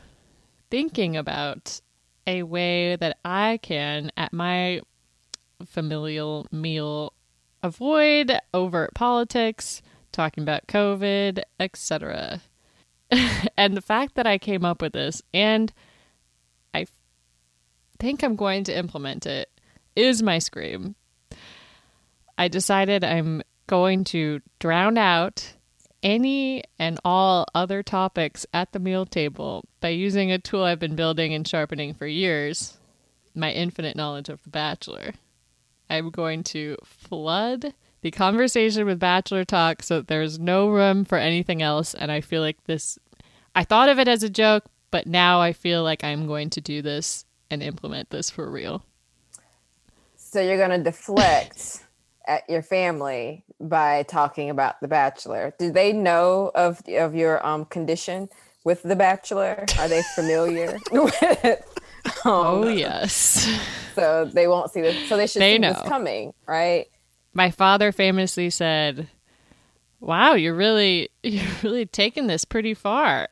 [0.70, 1.80] thinking about
[2.26, 4.82] a way that I can, at my
[5.66, 7.14] familial meal,
[7.62, 12.42] avoid overt politics, talking about COVID, etc.
[13.58, 15.72] and the fact that I came up with this and
[16.74, 16.88] I
[18.00, 19.50] think I'm going to implement it
[19.96, 20.96] is my scream.
[22.38, 25.53] I decided I'm going to drown out
[26.04, 30.96] any and all other topics at the meal table by using a tool I've been
[30.96, 32.78] building and sharpening for years
[33.36, 35.14] my infinite knowledge of The Bachelor.
[35.90, 41.18] I'm going to flood the conversation with Bachelor talk so that there's no room for
[41.18, 41.94] anything else.
[41.94, 43.00] And I feel like this,
[43.56, 46.62] I thought of it as a joke, but now I feel like I'm going to
[46.62, 48.84] do this and implement this for real.
[50.16, 51.84] So you're gonna deflect
[52.28, 55.54] at your family by talking about The Bachelor.
[55.58, 58.30] Do they know of of your um condition
[58.64, 59.66] with The Bachelor?
[59.80, 61.16] Are they familiar with?
[61.22, 61.66] It?
[62.26, 63.48] Oh, um, yes.
[63.96, 65.08] So they won't see this.
[65.08, 66.88] So they should They see this coming, right?
[67.34, 69.08] My father famously said,
[70.00, 73.28] "Wow, you're really you're really taking this pretty far."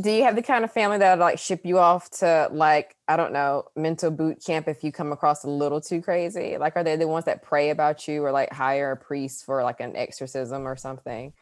[0.00, 2.96] Do you have the kind of family that would like ship you off to like
[3.06, 6.56] I don't know mental boot camp if you come across a little too crazy?
[6.56, 9.62] Like, are they the ones that pray about you or like hire a priest for
[9.62, 11.32] like an exorcism or something?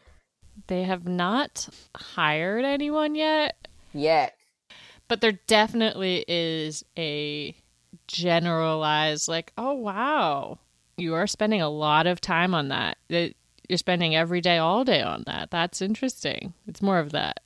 [0.67, 4.35] they have not hired anyone yet, Yet,
[5.07, 7.55] but there definitely is a
[8.07, 10.59] generalized like, "Oh, wow.
[10.97, 12.99] You are spending a lot of time on that.
[13.09, 13.35] That
[13.69, 15.51] you're spending every day all day on that.
[15.51, 17.41] That's interesting." It's more of that.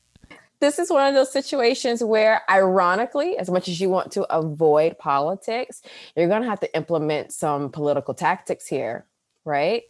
[0.62, 4.96] This is one of those situations where, ironically, as much as you want to avoid
[4.96, 5.82] politics,
[6.16, 9.04] you're going to have to implement some political tactics here,
[9.44, 9.82] right?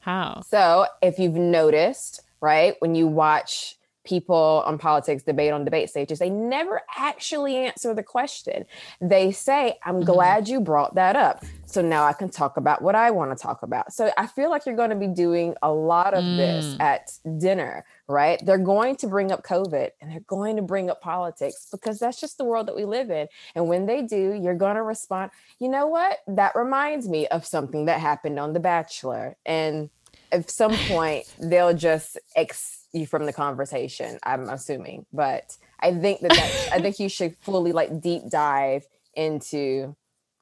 [0.00, 0.42] How?
[0.44, 3.76] So, if you've noticed, right, when you watch
[4.06, 8.64] people on politics debate on debate stages, they never actually answer the question.
[9.00, 11.44] They say, I'm glad you brought that up.
[11.66, 13.92] So now I can talk about what I want to talk about.
[13.92, 16.80] So I feel like you're going to be doing a lot of this Mm.
[16.80, 18.44] at dinner, right?
[18.44, 22.20] They're going to bring up COVID and they're going to bring up politics because that's
[22.20, 23.28] just the world that we live in.
[23.54, 26.18] And when they do, you're going to respond, you know what?
[26.28, 29.36] That reminds me of something that happened on The Bachelor.
[29.44, 29.90] And
[30.32, 34.18] at some point they'll just X you from the conversation.
[34.22, 36.32] I'm assuming, but I think that
[36.72, 39.94] I think you should fully like deep dive into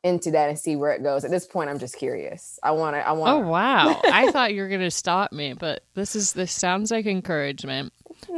[0.04, 1.24] into that and see where it goes.
[1.24, 2.58] At this point, I'm just curious.
[2.62, 3.06] I want to.
[3.06, 3.32] I want.
[3.32, 4.00] Oh wow!
[4.04, 7.92] I thought you were gonna stop me, but this is this sounds like encouragement,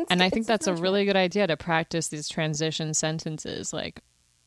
[0.08, 3.72] and I think that's a really good idea to practice these transition sentences.
[3.72, 4.00] Like,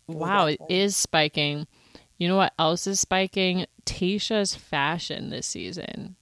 [0.07, 1.67] wow, it is spiking.
[2.17, 3.65] You know what else is spiking?
[3.85, 6.15] Tayshia's fashion this season,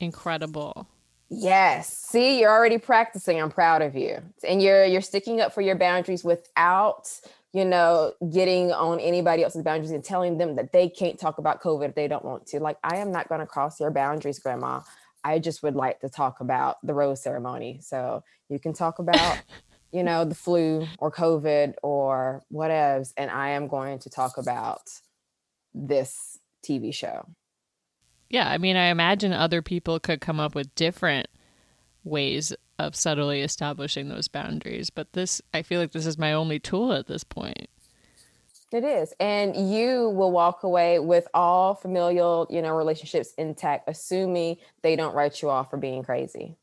[0.00, 0.88] incredible.
[1.30, 1.92] Yes.
[1.92, 3.40] See, you're already practicing.
[3.40, 4.22] I'm proud of you.
[4.46, 7.10] And you're you're sticking up for your boundaries without,
[7.52, 11.62] you know, getting on anybody else's boundaries and telling them that they can't talk about
[11.62, 12.60] COVID if they don't want to.
[12.60, 14.80] Like, I am not going to cross your boundaries, grandma.
[15.22, 17.80] I just would like to talk about the rose ceremony.
[17.82, 19.42] So you can talk about,
[19.92, 23.12] you know, the flu or COVID or whatevs.
[23.18, 24.82] And I am going to talk about
[25.74, 27.26] this TV show.
[28.30, 31.28] Yeah, I mean, I imagine other people could come up with different
[32.04, 36.58] ways of subtly establishing those boundaries, but this, I feel like this is my only
[36.58, 37.68] tool at this point.
[38.70, 39.14] It is.
[39.18, 45.14] And you will walk away with all familial, you know, relationships intact, assuming they don't
[45.14, 46.56] write you off for being crazy.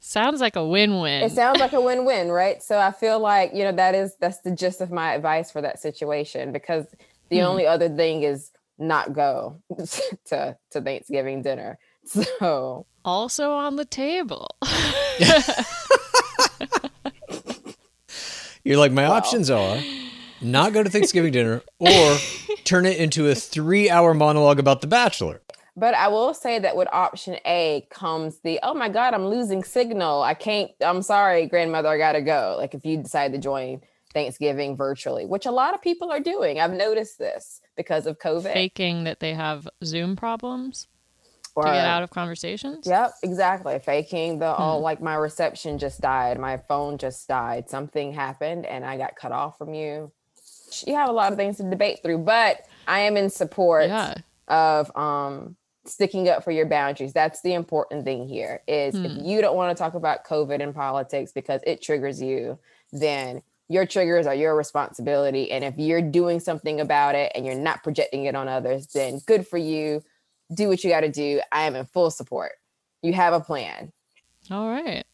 [0.00, 1.22] Sounds like a win-win.
[1.24, 2.62] It sounds like a win-win, right?
[2.62, 5.62] So I feel like, you know, that is that's the gist of my advice for
[5.62, 6.86] that situation because
[7.30, 7.46] the Hmm.
[7.48, 9.60] only other thing is not go
[10.26, 11.78] to to Thanksgiving dinner.
[12.38, 14.54] So also on the table.
[18.62, 19.78] You're like, my options are
[20.40, 22.16] not go to Thanksgiving dinner or
[22.62, 25.42] turn it into a three hour monologue about The Bachelor.
[25.76, 29.62] But I will say that with option A comes the oh my god, I'm losing
[29.62, 30.22] signal.
[30.22, 30.70] I can't.
[30.80, 31.88] I'm sorry, grandmother.
[31.88, 32.54] I gotta go.
[32.58, 33.82] Like if you decide to join
[34.16, 36.58] Thanksgiving virtually, which a lot of people are doing.
[36.58, 38.50] I've noticed this because of COVID.
[38.54, 40.88] Faking that they have Zoom problems
[41.54, 42.86] Or- to get out of conversations.
[42.86, 43.78] Yep, exactly.
[43.78, 44.82] Faking the oh, Hmm.
[44.82, 49.32] like my reception just died, my phone just died, something happened, and I got cut
[49.32, 50.10] off from you.
[50.86, 54.14] You have a lot of things to debate through, but I am in support Yeah.
[54.48, 57.12] of um sticking up for your boundaries.
[57.12, 58.62] That's the important thing here.
[58.66, 59.24] Is if Hmm.
[59.24, 62.58] you don't want to talk about COVID and politics because it triggers you,
[62.92, 65.50] then your triggers are your responsibility.
[65.50, 69.20] And if you're doing something about it and you're not projecting it on others, then
[69.26, 70.02] good for you.
[70.54, 71.40] Do what you got to do.
[71.50, 72.52] I am in full support.
[73.02, 73.90] You have a plan.
[74.50, 75.04] All right.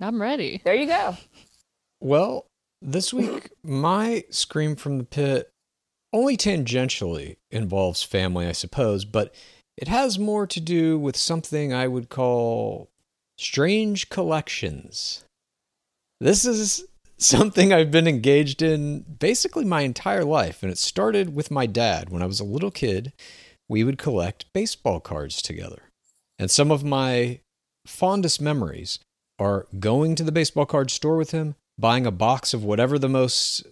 [0.00, 0.62] I'm ready.
[0.64, 1.16] There you go.
[2.00, 2.46] Well,
[2.80, 5.50] this week, my scream from the pit
[6.12, 9.34] only tangentially involves family, I suppose, but
[9.76, 12.88] it has more to do with something I would call
[13.36, 15.24] strange collections.
[16.20, 16.84] This is
[17.20, 22.10] something I've been engaged in basically my entire life, and it started with my dad.
[22.10, 23.12] When I was a little kid,
[23.68, 25.82] we would collect baseball cards together.
[26.38, 27.40] And some of my
[27.86, 28.98] fondest memories
[29.38, 33.08] are going to the baseball card store with him, buying a box of whatever the
[33.08, 33.66] most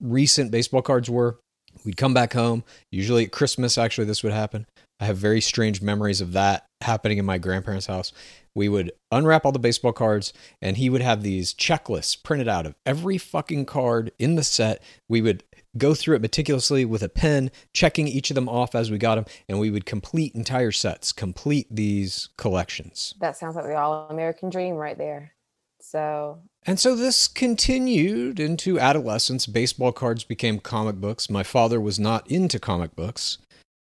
[0.00, 1.38] recent baseball cards were.
[1.84, 2.64] We'd come back home.
[2.90, 4.66] Usually at Christmas, actually, this would happen.
[5.00, 8.12] I have very strange memories of that happening in my grandparents' house.
[8.54, 12.66] We would unwrap all the baseball cards, and he would have these checklists printed out
[12.66, 14.82] of every fucking card in the set.
[15.08, 15.44] We would
[15.78, 19.14] go through it meticulously with a pen, checking each of them off as we got
[19.14, 23.14] them, and we would complete entire sets, complete these collections.
[23.20, 25.32] That sounds like the all American dream right there.
[25.80, 29.46] So And so this continued into adolescence.
[29.46, 31.30] Baseball cards became comic books.
[31.30, 33.38] My father was not into comic books.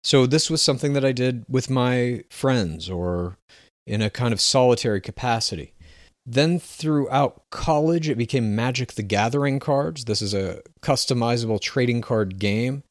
[0.03, 3.37] So this was something that I did with my friends or
[3.85, 5.73] in a kind of solitary capacity.
[6.25, 10.05] Then throughout college, it became Magic the Gathering cards.
[10.05, 12.83] This is a customizable trading card game.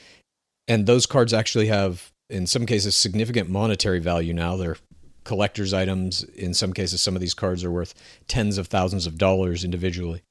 [0.66, 4.56] And those cards actually have, in some cases, significant monetary value now.
[4.56, 4.76] They're
[5.24, 6.24] collector's items.
[6.24, 7.94] In some cases, some of these cards are worth
[8.26, 10.22] tens of thousands of dollars individually.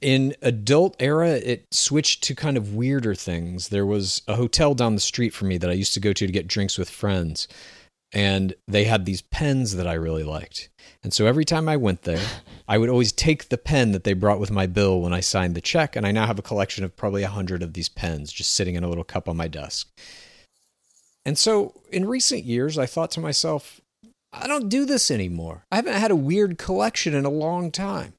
[0.00, 3.68] In adult era, it switched to kind of weirder things.
[3.68, 6.26] There was a hotel down the street from me that I used to go to
[6.26, 7.48] to get drinks with friends,
[8.12, 10.68] and they had these pens that I really liked.
[11.02, 12.24] And so every time I went there,
[12.68, 15.54] I would always take the pen that they brought with my bill when I signed
[15.54, 18.32] the check, and I now have a collection of probably a hundred of these pens
[18.32, 19.88] just sitting in a little cup on my desk.
[21.24, 23.80] And so in recent years, I thought to myself,
[24.32, 25.64] I don't do this anymore.
[25.72, 28.14] I haven't had a weird collection in a long time.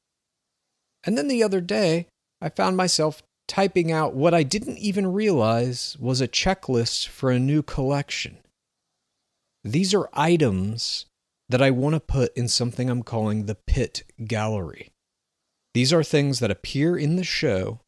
[1.03, 2.07] And then the other day,
[2.41, 7.39] I found myself typing out what I didn't even realize was a checklist for a
[7.39, 8.37] new collection.
[9.63, 11.05] These are items
[11.49, 14.89] that I want to put in something I'm calling the Pit Gallery.
[15.73, 17.79] These are things that appear in the show,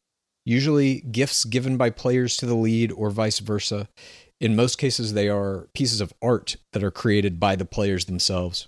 [0.44, 3.88] usually gifts given by players to the lead or vice versa.
[4.40, 8.66] In most cases, they are pieces of art that are created by the players themselves.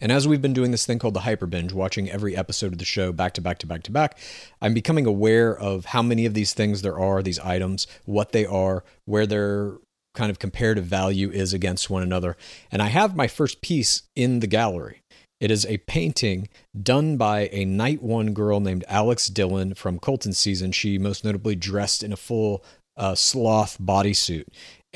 [0.00, 2.78] And as we've been doing this thing called the hyper binge, watching every episode of
[2.78, 4.18] the show back to back to back to back,
[4.60, 8.44] I'm becoming aware of how many of these things there are, these items, what they
[8.46, 9.78] are, where their
[10.14, 12.36] kind of comparative value is against one another.
[12.72, 15.02] And I have my first piece in the gallery.
[15.38, 16.48] It is a painting
[16.80, 20.72] done by a night one girl named Alex Dillon from Colton season.
[20.72, 22.64] She most notably dressed in a full
[22.96, 24.46] uh, sloth bodysuit.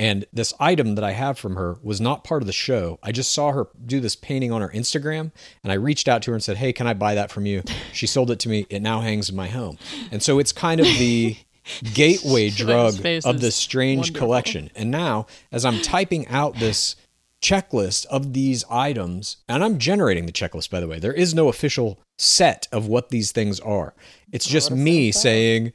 [0.00, 2.98] And this item that I have from her was not part of the show.
[3.02, 5.30] I just saw her do this painting on her Instagram,
[5.62, 7.62] and I reached out to her and said, Hey, can I buy that from you?
[7.92, 8.66] She sold it to me.
[8.70, 9.76] It now hangs in my home.
[10.10, 11.36] And so it's kind of the
[11.94, 12.94] gateway drug
[13.26, 14.26] of this strange wonderful.
[14.26, 14.70] collection.
[14.74, 16.96] And now, as I'm typing out this
[17.42, 21.48] checklist of these items, and I'm generating the checklist, by the way, there is no
[21.48, 23.92] official set of what these things are.
[24.32, 25.74] It's just me saying,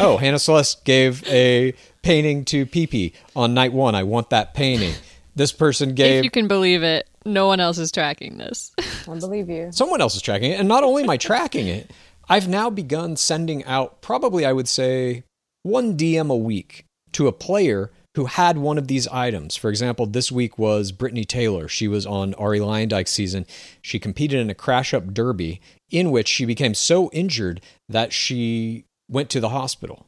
[0.00, 1.72] oh, Hannah Sluss gave a
[2.02, 3.94] painting to PP on night one.
[3.94, 4.94] I want that painting.
[5.34, 6.18] This person gave.
[6.18, 8.72] If you can believe it, no one else is tracking this.
[8.78, 9.70] I believe you.
[9.72, 10.58] someone else is tracking it.
[10.58, 11.92] And not only am I tracking it,
[12.28, 15.24] I've now begun sending out probably, I would say,
[15.62, 19.54] one DM a week to a player who had one of these items.
[19.54, 21.68] For example, this week was Brittany Taylor.
[21.68, 23.46] She was on Arie Luyendyk's season.
[23.80, 25.60] She competed in a crash up derby
[25.90, 30.07] in which she became so injured that she went to the hospital.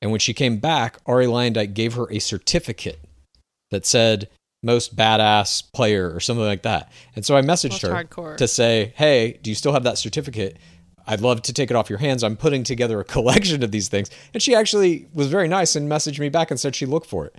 [0.00, 3.00] And when she came back, Arie Luyendyk gave her a certificate
[3.70, 4.28] that said
[4.62, 6.90] most badass player or something like that.
[7.14, 8.36] And so I messaged her hardcore.
[8.36, 10.56] to say, "Hey, do you still have that certificate?
[11.06, 12.22] I'd love to take it off your hands.
[12.22, 15.90] I'm putting together a collection of these things." And she actually was very nice and
[15.90, 17.36] messaged me back and said she looked for it.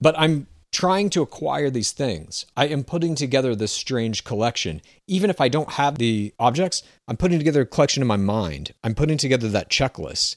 [0.00, 2.44] But I'm trying to acquire these things.
[2.56, 4.82] I am putting together this strange collection.
[5.08, 8.74] Even if I don't have the objects, I'm putting together a collection in my mind.
[8.84, 10.36] I'm putting together that checklist.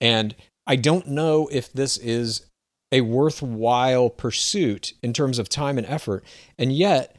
[0.00, 0.34] And
[0.70, 2.46] I don't know if this is
[2.92, 6.24] a worthwhile pursuit in terms of time and effort.
[6.56, 7.16] And yet,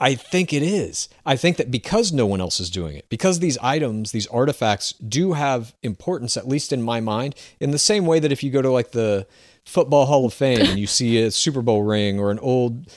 [0.00, 1.10] I think it is.
[1.26, 4.92] I think that because no one else is doing it, because these items, these artifacts
[4.92, 8.50] do have importance, at least in my mind, in the same way that if you
[8.50, 9.26] go to like the
[9.66, 12.90] Football Hall of Fame and you see a Super Bowl ring or an old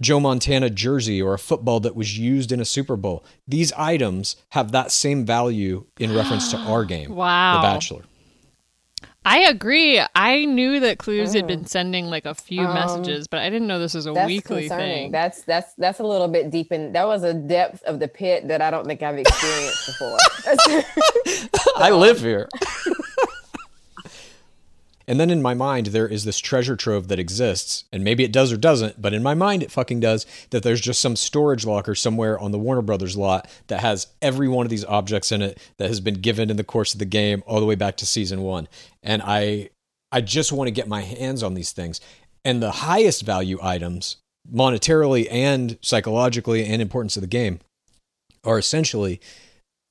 [0.00, 4.34] Joe Montana jersey or a football that was used in a Super Bowl, these items
[4.50, 7.60] have that same value in reference to our game, Wow.
[7.60, 8.02] The Bachelor.
[9.30, 10.00] I agree.
[10.14, 11.48] I knew that Clues had Mm.
[11.48, 14.26] been sending like a few Um, messages, but I didn't know this was a That's
[14.26, 14.86] weekly concerning.
[15.04, 15.10] thing.
[15.12, 16.92] That's that's that's a little bit deep in.
[16.92, 20.16] That was a depth of the pit that I don't think I've experienced before.
[21.76, 22.48] I live here.
[25.08, 28.32] and then in my mind, there is this treasure trove that exists, and maybe it
[28.32, 30.26] does or doesn't, but in my mind, it fucking does.
[30.50, 34.48] That there's just some storage locker somewhere on the Warner Brothers lot that has every
[34.48, 37.06] one of these objects in it that has been given in the course of the
[37.06, 38.68] game all the way back to season one.
[39.02, 39.70] And I,
[40.12, 42.02] I just want to get my hands on these things.
[42.44, 44.18] And the highest value items,
[44.52, 47.60] monetarily and psychologically, and importance of the game,
[48.44, 49.22] are essentially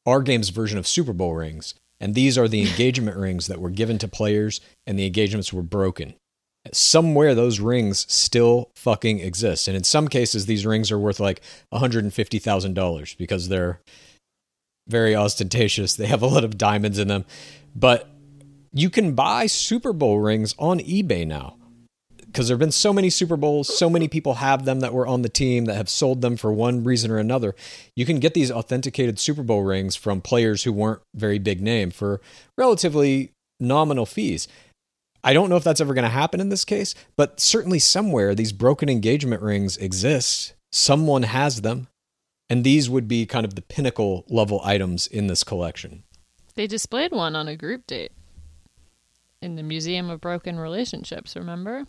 [0.06, 1.74] our game's version of Super Bowl rings.
[2.00, 5.64] And these are the engagement rings that were given to players, and the engagements were
[5.64, 6.14] broken.
[6.72, 9.68] Somewhere those rings still fucking exist.
[9.68, 11.42] And in some cases, these rings are worth like
[11.74, 13.82] $150,000 because they're
[14.88, 15.96] very ostentatious.
[15.96, 17.26] They have a lot of diamonds in them.
[17.76, 18.10] But
[18.74, 21.57] you can buy Super Bowl rings on eBay now
[22.28, 25.08] because there have been so many Super Bowls, so many people have them that were
[25.08, 27.56] on the team that have sold them for one reason or another.
[27.96, 31.90] You can get these authenticated Super Bowl rings from players who weren't very big name
[31.90, 32.22] for
[32.58, 34.48] relatively nominal fees.
[35.24, 38.36] I don't know if that's ever going to happen in this case, but certainly somewhere
[38.36, 40.54] these broken engagement rings exist.
[40.72, 41.88] Someone has them,
[42.50, 46.04] and these would be kind of the pinnacle level items in this collection.
[46.56, 48.12] They displayed one on a group date
[49.42, 51.86] in the Museum of Broken Relationships, remember?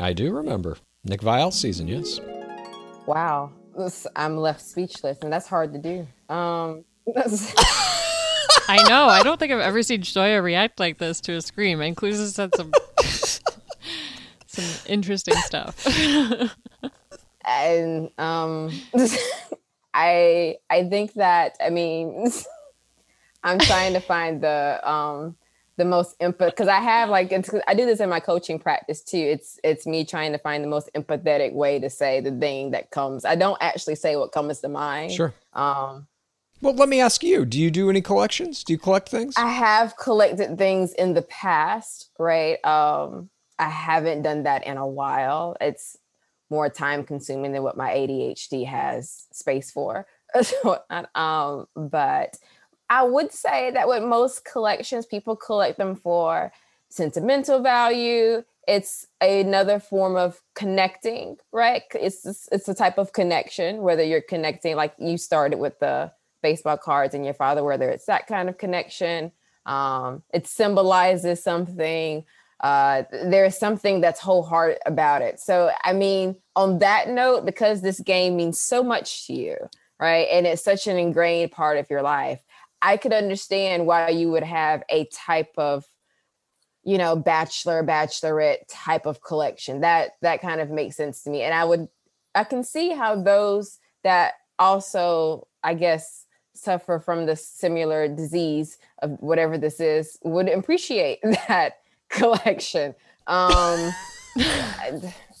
[0.00, 2.20] I do remember Nick Viall season, yes.
[3.06, 3.52] wow,
[4.16, 6.34] I'm left speechless, and that's hard to do.
[6.34, 7.52] Um, that's,
[8.68, 9.06] I know.
[9.06, 11.80] I don't think I've ever seen Shoya react like this to a scream.
[11.80, 12.72] And Clues has said some
[14.46, 15.86] some interesting stuff.
[17.44, 18.70] and um,
[19.92, 22.30] I I think that I mean
[23.44, 25.36] I'm trying to find the um
[25.80, 29.02] the most empath because I have like it's, I do this in my coaching practice
[29.02, 29.16] too.
[29.16, 32.90] It's it's me trying to find the most empathetic way to say the thing that
[32.90, 33.24] comes.
[33.24, 35.12] I don't actually say what comes to mind.
[35.12, 35.32] Sure.
[35.54, 36.06] Um,
[36.60, 38.62] Well, let me ask you: Do you do any collections?
[38.62, 39.34] Do you collect things?
[39.38, 42.62] I have collected things in the past, right?
[42.64, 45.56] Um, I haven't done that in a while.
[45.62, 45.96] It's
[46.50, 50.06] more time consuming than what my ADHD has space for.
[51.16, 52.36] Um, but
[52.90, 56.52] I would say that with most collections, people collect them for
[56.88, 58.42] sentimental value.
[58.68, 61.82] it's another form of connecting, right?
[61.94, 66.12] It's it's a type of connection, whether you're connecting, like you started with the
[66.42, 69.32] baseball cards and your father, whether it's that kind of connection.
[69.66, 72.24] Um, it symbolizes something.
[72.60, 75.40] Uh, there's something that's wholehearted about it.
[75.40, 79.56] So, I mean, on that note, because this game means so much to you,
[79.98, 80.28] right?
[80.30, 82.40] And it's such an ingrained part of your life,
[82.82, 85.86] I could understand why you would have a type of
[86.82, 89.80] you know bachelor bachelorette type of collection.
[89.80, 91.42] That that kind of makes sense to me.
[91.42, 91.88] And i would
[92.34, 99.12] i can see how those that also i guess suffer from the similar disease of
[99.20, 101.78] whatever this is would appreciate that
[102.08, 102.94] collection.
[103.26, 103.92] Um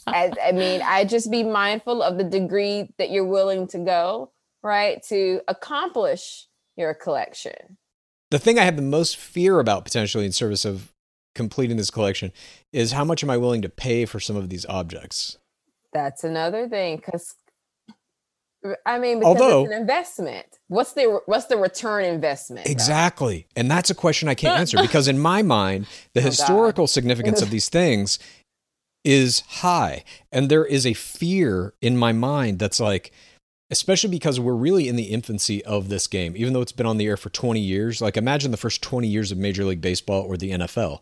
[0.06, 4.32] I, I mean i just be mindful of the degree that you're willing to go
[4.62, 6.46] right to accomplish
[6.80, 7.76] your collection
[8.30, 10.92] The thing I have the most fear about potentially in service of
[11.34, 12.32] completing this collection
[12.72, 15.38] is how much am I willing to pay for some of these objects?
[15.92, 17.34] That's another thing because
[18.84, 20.46] I mean, because Although- it's an investment.
[20.68, 22.66] What's the what's the return investment?
[22.66, 22.70] though?
[22.72, 23.46] Exactly.
[23.56, 26.30] And that's a question I can't answer because in my mind, the Oh, God.
[26.30, 28.18] historical significance of these things
[29.02, 30.04] is high.
[30.30, 33.12] And there is a fear in my mind that's like,
[33.70, 36.98] especially because we're really in the infancy of this game, even though it's been on
[36.98, 38.00] the air for 20 years.
[38.00, 41.00] Like, imagine the first 20 years of Major League Baseball or the NFL.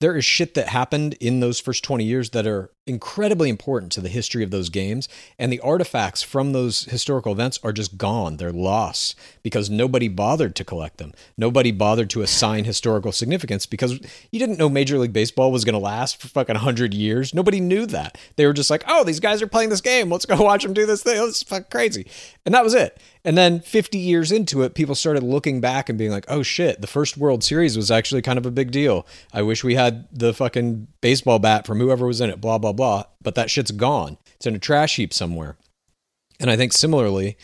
[0.00, 4.00] There is shit that happened in those first 20 years that are incredibly important to
[4.02, 5.08] the history of those games.
[5.38, 8.36] And the artifacts from those historical events are just gone.
[8.36, 11.12] They're lost because nobody bothered to collect them.
[11.38, 13.98] Nobody bothered to assign historical significance because
[14.30, 17.32] you didn't know Major League Baseball was going to last for fucking 100 years.
[17.32, 18.18] Nobody knew that.
[18.36, 20.10] They were just like, oh, these guys are playing this game.
[20.10, 21.22] Let's go watch them do this thing.
[21.22, 22.06] Is fucking crazy.
[22.44, 23.00] And that was it.
[23.24, 26.80] And then 50 years into it, people started looking back and being like, oh shit,
[26.80, 29.06] the first World Series was actually kind of a big deal.
[29.32, 32.72] I wish we had the fucking baseball bat from whoever was in it, blah, blah,
[32.72, 32.79] blah.
[33.22, 34.18] But that shit's gone.
[34.36, 35.56] It's in a trash heap somewhere.
[36.40, 37.36] And I think similarly,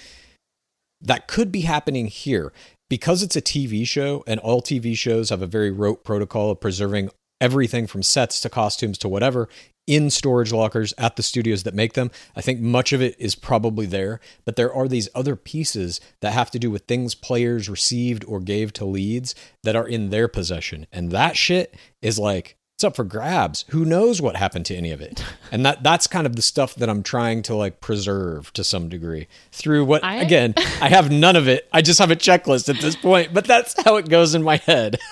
[1.00, 2.52] that could be happening here
[2.88, 6.60] because it's a TV show and all TV shows have a very rote protocol of
[6.60, 7.10] preserving
[7.40, 9.48] everything from sets to costumes to whatever
[9.86, 12.10] in storage lockers at the studios that make them.
[12.34, 16.32] I think much of it is probably there, but there are these other pieces that
[16.32, 20.28] have to do with things players received or gave to leads that are in their
[20.28, 20.86] possession.
[20.90, 23.64] And that shit is like it's up for grabs.
[23.70, 25.24] Who knows what happened to any of it?
[25.52, 28.88] And that that's kind of the stuff that I'm trying to like preserve to some
[28.88, 31.68] degree through what I- again, I have none of it.
[31.72, 34.56] I just have a checklist at this point, but that's how it goes in my
[34.58, 34.98] head.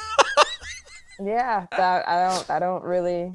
[1.22, 3.32] Yeah, that I don't I don't really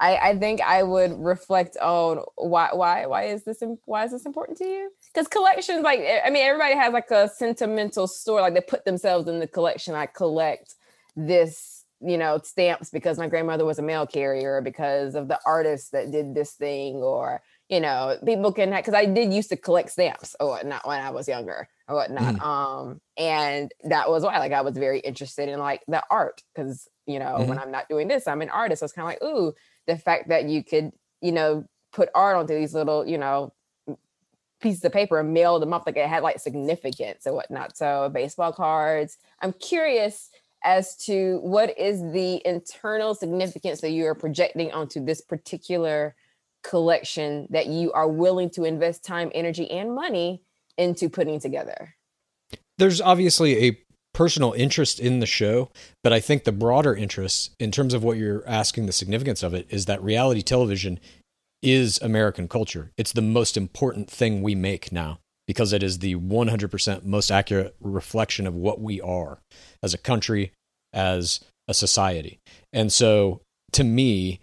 [0.00, 4.24] I, I think I would reflect on why why why is this why is this
[4.24, 4.90] important to you?
[5.12, 9.28] Because collections like I mean everybody has like a sentimental story like they put themselves
[9.28, 9.94] in the collection.
[9.94, 10.74] I collect
[11.14, 15.92] this you know stamps because my grandmother was a mail carrier because of the artist
[15.92, 19.56] that did this thing or you know people can have because I did used to
[19.56, 22.40] collect stamps or whatnot when I was younger or whatnot.
[22.40, 26.88] Um and that was why like I was very interested in like the art because
[27.06, 28.80] you know when I'm not doing this I'm an artist.
[28.80, 29.54] So it's kind of like ooh
[29.90, 33.52] the fact that you could, you know, put art onto these little, you know,
[34.60, 37.76] pieces of paper and mail them up like it had like significance and whatnot.
[37.76, 39.16] So baseball cards.
[39.40, 40.30] I'm curious
[40.64, 46.14] as to what is the internal significance that you are projecting onto this particular
[46.62, 50.42] collection that you are willing to invest time, energy, and money
[50.76, 51.94] into putting together.
[52.78, 53.78] There's obviously a
[54.12, 55.70] personal interest in the show,
[56.02, 59.54] but I think the broader interest in terms of what you're asking the significance of
[59.54, 60.98] it is that reality television
[61.62, 62.90] is American culture.
[62.96, 65.20] It's the most important thing we make now
[65.50, 69.40] because it is the 100% most accurate reflection of what we are
[69.82, 70.52] as a country,
[70.92, 72.38] as a society.
[72.72, 73.40] And so
[73.72, 74.38] to me,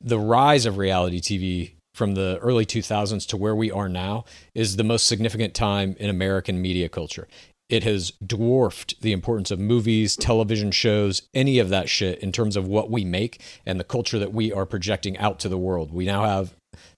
[0.00, 4.76] the rise of reality TV from the early 2000s to where we are now is
[4.76, 7.26] the most significant time in American media culture.
[7.68, 12.54] It has dwarfed the importance of movies, television shows, any of that shit in terms
[12.54, 15.92] of what we make and the culture that we are projecting out to the world.
[15.92, 16.54] We now have,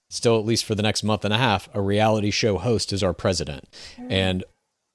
[0.09, 3.03] still at least for the next month and a half, a reality show host is
[3.03, 3.67] our president.
[4.09, 4.43] And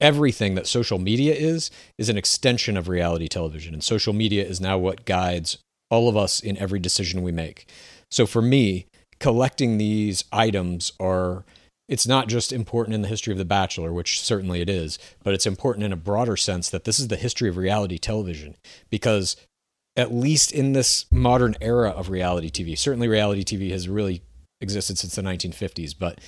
[0.01, 3.73] everything that social media is is an extension of reality television.
[3.73, 5.57] And social media is now what guides
[5.89, 7.69] all of us in every decision we make.
[8.11, 8.87] So for me
[9.19, 11.45] collecting these items are
[11.87, 15.33] it's not just important in the history of the bachelor which certainly it is but
[15.33, 18.55] it's important in a broader sense that this is the history of reality television.
[18.89, 19.37] Because
[19.95, 24.21] at least in this modern era of reality tv certainly reality tv has really
[24.63, 26.19] existed since the 1950s but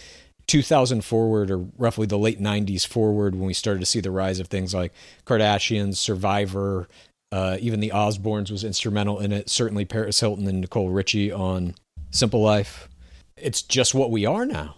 [0.48, 4.40] 2000 forward or roughly the late 90s forward when we started to see the rise
[4.40, 4.94] of things like
[5.26, 6.88] kardashians survivor
[7.32, 11.74] uh, even the osbournes was instrumental in it certainly paris hilton and nicole richie on
[12.16, 12.88] Simple Life.
[13.36, 14.76] It's just what we are now.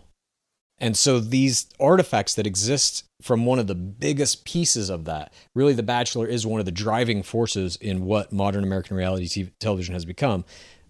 [0.80, 5.74] And so these artifacts that exist from one of the biggest pieces of that, really,
[5.74, 9.94] The Bachelor is one of the driving forces in what modern American reality TV, television
[9.94, 10.46] has become.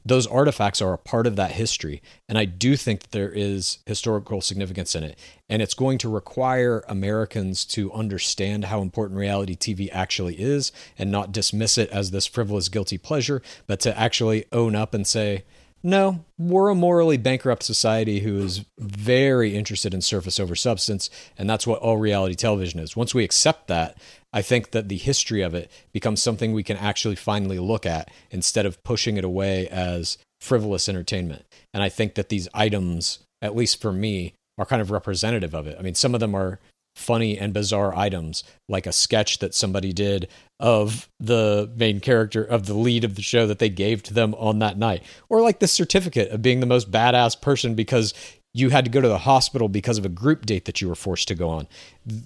[0.08, 2.02] Those artifacts are a part of that history.
[2.30, 5.20] And I do think that there is historical significance in it.
[5.50, 11.12] And it's going to require Americans to understand how important reality TV actually is and
[11.12, 15.44] not dismiss it as this frivolous, guilty pleasure, but to actually own up and say,
[15.88, 21.50] no, we're a morally bankrupt society who is very interested in surface over substance, and
[21.50, 22.98] that's what all reality television is.
[22.98, 23.98] Once we accept that,
[24.34, 28.12] I think that the history of it becomes something we can actually finally look at
[28.32, 31.46] instead of pushing it away as frivolous entertainment.
[31.74, 35.68] And I think that these items, at least for me, are kind of representative of
[35.68, 35.78] it.
[35.80, 36.60] I mean, some of them are
[36.98, 40.28] funny and bizarre items, like a sketch that somebody did
[40.60, 44.34] of the main character of the lead of the show that they gave to them
[44.36, 48.14] on that night, or like the certificate of being the most badass person because
[48.54, 50.96] you had to go to the hospital because of a group date that you were
[50.96, 51.68] forced to go on.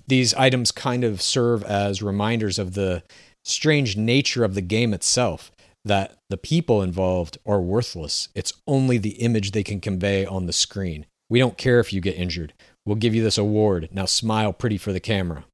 [0.07, 3.03] These items kind of serve as reminders of the
[3.43, 5.51] strange nature of the game itself
[5.83, 8.29] that the people involved are worthless.
[8.35, 11.05] It's only the image they can convey on the screen.
[11.29, 12.53] We don't care if you get injured.
[12.85, 13.89] We'll give you this award.
[13.91, 15.45] Now smile pretty for the camera.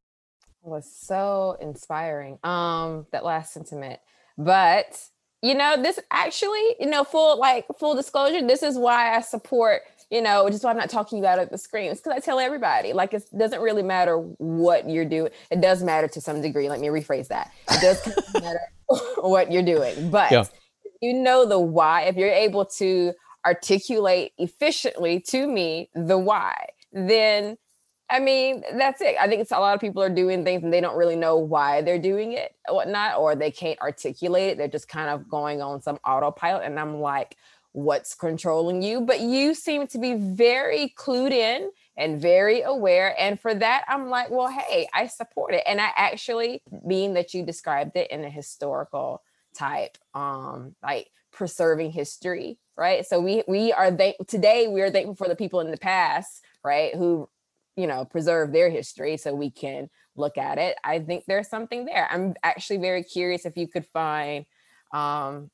[0.66, 2.40] It was so inspiring.
[2.44, 4.00] Um, that last sentiment.
[4.38, 5.02] But
[5.42, 9.82] you know, this actually, you know, full like full disclosure, this is why I support,
[10.10, 11.92] you know, which is why I'm not talking about it at the screen.
[11.92, 15.32] It's because I tell everybody, like it doesn't really matter what you're doing.
[15.52, 16.70] It does matter to some degree.
[16.70, 17.52] Let me rephrase that.
[17.72, 18.60] It does matter
[19.18, 20.10] what you're doing.
[20.10, 20.46] But Yeah.
[21.02, 23.14] you know the why, if you're able to
[23.46, 27.58] articulate efficiently to me the why, then
[28.10, 29.18] I mean, that's it.
[29.20, 31.38] I think it's a lot of people are doing things and they don't really know
[31.38, 34.58] why they're doing it or whatnot, or they can't articulate it.
[34.58, 36.64] They're just kind of going on some autopilot.
[36.64, 37.36] And I'm like,
[37.74, 39.02] what's controlling you?
[39.02, 43.14] But you seem to be very clued in and very aware.
[43.20, 45.64] And for that, I'm like, well, hey, I support it.
[45.68, 49.22] And I actually, being that you described it in a historical
[49.54, 53.06] type, um, like preserving history, right?
[53.06, 56.44] So we we are thank today we are thankful for the people in the past,
[56.68, 57.30] right, who
[57.78, 61.86] you know preserve their history so we can look at it i think there's something
[61.86, 62.08] there.
[62.12, 64.46] I'm actually very curious if you could find
[64.92, 65.50] um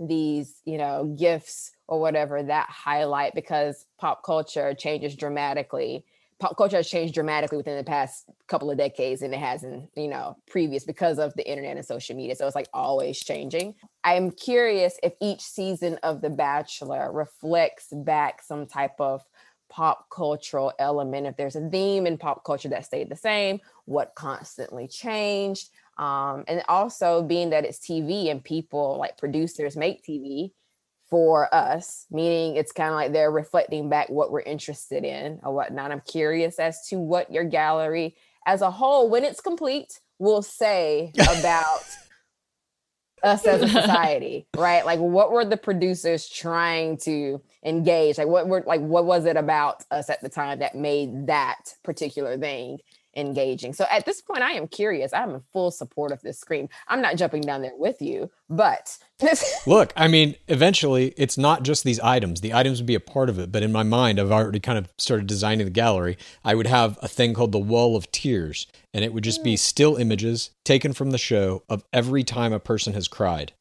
[0.00, 6.04] these you know gifts or whatever that highlight because pop culture changes dramatically
[6.38, 10.06] pop culture has changed dramatically within the past couple of decades and it hasn't you
[10.06, 13.74] know previous because of the internet and social media so it's like always changing.
[14.04, 19.24] I'm curious if each season of the bachelor reflects back some type of
[19.68, 24.14] pop cultural element if there's a theme in pop culture that stayed the same what
[24.14, 25.68] constantly changed
[25.98, 30.50] um, and also being that it's tv and people like producers make tv
[31.08, 35.54] for us meaning it's kind of like they're reflecting back what we're interested in or
[35.54, 35.90] whatnot.
[35.90, 38.16] I'm curious as to what your gallery
[38.46, 41.82] as a whole when it's complete will say about
[43.22, 44.84] us as a society, right?
[44.84, 48.18] Like what were the producers trying to engage?
[48.18, 51.74] Like what were like what was it about us at the time that made that
[51.82, 52.78] particular thing
[53.18, 53.72] engaging?
[53.72, 55.12] So at this point I am curious.
[55.12, 56.68] I'm in full support of this screen.
[56.86, 58.96] I'm not jumping down there with you, but
[59.66, 62.40] Look, I mean, eventually it's not just these items.
[62.40, 64.78] The items would be a part of it, but in my mind, I've already kind
[64.78, 66.16] of started designing the gallery.
[66.44, 69.54] I would have a thing called the Wall of Tears, and it would just be
[69.54, 69.58] mm.
[69.58, 73.52] still images taken from the show of every time a person has cried.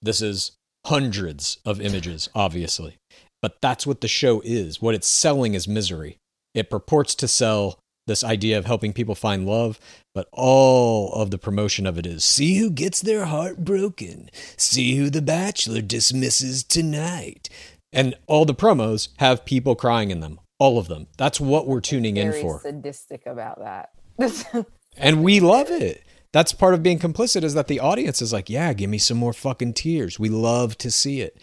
[0.00, 0.52] This is
[0.86, 2.96] hundreds of images, obviously,
[3.42, 4.80] but that's what the show is.
[4.80, 6.16] What it's selling is misery.
[6.54, 9.78] It purports to sell this idea of helping people find love,
[10.14, 14.96] but all of the promotion of it is see who gets their heart broken, see
[14.96, 17.48] who the bachelor dismisses tonight.
[17.92, 21.08] And all the promos have people crying in them, all of them.
[21.18, 22.60] That's what we're tuning in very for.
[22.60, 24.66] sadistic about that.
[24.96, 26.04] And we love it.
[26.32, 29.18] That's part of being complicit is that the audience is like, yeah, give me some
[29.18, 30.18] more fucking tears.
[30.18, 31.38] We love to see it.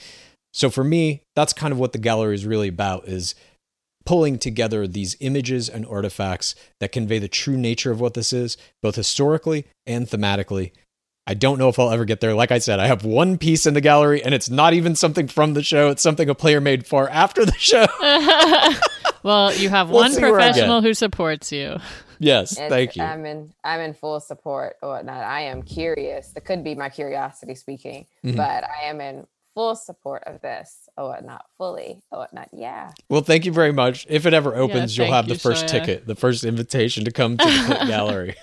[0.51, 3.35] So for me, that's kind of what the gallery is really about is
[4.09, 8.57] pulling together these images and artifacts that convey the true nature of what this is,
[8.81, 10.71] both historically and thematically.
[11.27, 12.33] I don't know if I'll ever get there.
[12.33, 15.27] Like I said, I have one piece in the gallery and it's not even something
[15.27, 15.89] from the show.
[15.89, 17.85] It's something a player made far after the show.
[19.23, 20.53] well, you have We'll one see where I get.
[20.53, 21.77] professional who supports you.
[22.17, 23.03] yes, And thank you.
[23.03, 25.23] I'm in I'm in full support or whatnot.
[25.23, 26.29] I am curious.
[26.31, 28.37] That could be my curiosity speaking, Mhm.
[28.37, 29.27] but I am in
[29.59, 32.47] full support of this oh, or whatnot, fully oh, or whatnot.
[32.53, 32.91] Yeah.
[33.09, 34.07] Well, thank you very much.
[34.09, 35.67] If it ever opens, you'll thank have the first Shoya.
[35.67, 38.35] ticket, the first invitation to come to the Pit gallery.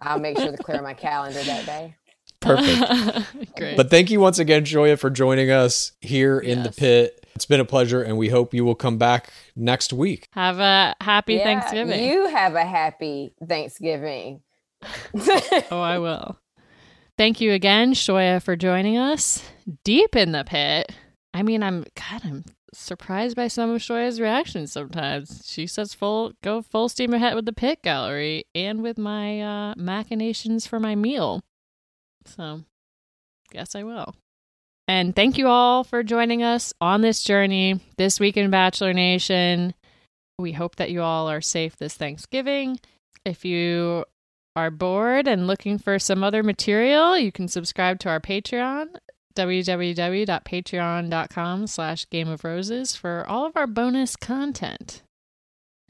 [0.00, 1.94] I'll make sure to clear my calendar that day.
[2.40, 3.54] Perfect.
[3.56, 3.76] Great.
[3.76, 7.26] But thank you once again, Joya, for joining us here in the pit.
[7.34, 10.26] It's been a pleasure, and we hope you will come back next week.
[10.30, 12.02] Have a happy Yeah, Thanksgiving.
[12.02, 14.40] You have a happy Thanksgiving.
[15.14, 16.38] oh, I will.
[17.18, 19.42] Thank you again, Shoya, for joining us
[19.84, 20.92] deep in the pit.
[21.32, 22.44] I mean, I'm God, I'm
[22.74, 25.42] surprised by some of Shoya's reactions sometimes.
[25.46, 29.74] She says full go full steam ahead with the pit gallery and with my uh
[29.78, 31.42] machinations for my meal.
[32.26, 32.64] So
[33.50, 34.14] guess I will.
[34.86, 39.74] And thank you all for joining us on this journey this week in Bachelor Nation.
[40.38, 42.78] We hope that you all are safe this Thanksgiving.
[43.24, 44.04] If you
[44.56, 48.96] are bored and looking for some other material, you can subscribe to our Patreon,
[49.36, 55.02] www.patreon.com slash game of roses for all of our bonus content.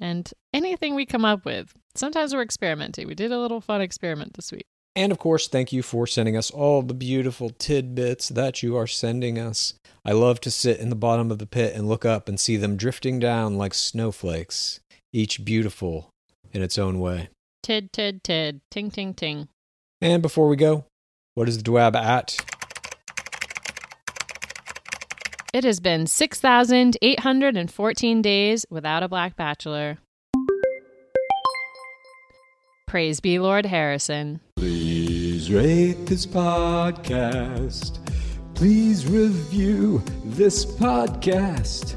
[0.01, 1.73] And anything we come up with.
[1.95, 3.07] Sometimes we're experimenting.
[3.07, 4.67] We did a little fun experiment this week.
[4.95, 8.87] And of course, thank you for sending us all the beautiful tidbits that you are
[8.87, 9.75] sending us.
[10.05, 12.57] I love to sit in the bottom of the pit and look up and see
[12.57, 14.81] them drifting down like snowflakes,
[15.13, 16.11] each beautiful
[16.53, 17.29] in its own way.
[17.67, 18.61] Tid, tid, tid.
[18.71, 19.49] Ting, ting, ting.
[20.01, 20.85] And before we go,
[21.35, 22.37] what is the Dwab at?
[25.53, 29.99] It has been 6,814 days without a Black Bachelor.
[32.87, 34.39] Praise be Lord Harrison.
[34.55, 37.99] Please rate this podcast.
[38.55, 41.97] Please review this podcast.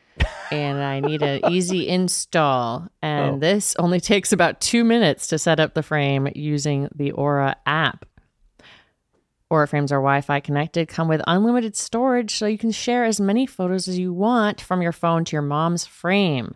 [0.51, 2.87] and I need an easy install.
[3.01, 3.39] And Oh.
[3.39, 8.05] this only takes about two minutes to set up the frame using the Aura app.
[9.49, 13.19] Aura frames are Wi Fi connected, come with unlimited storage, so you can share as
[13.19, 16.55] many photos as you want from your phone to your mom's frame.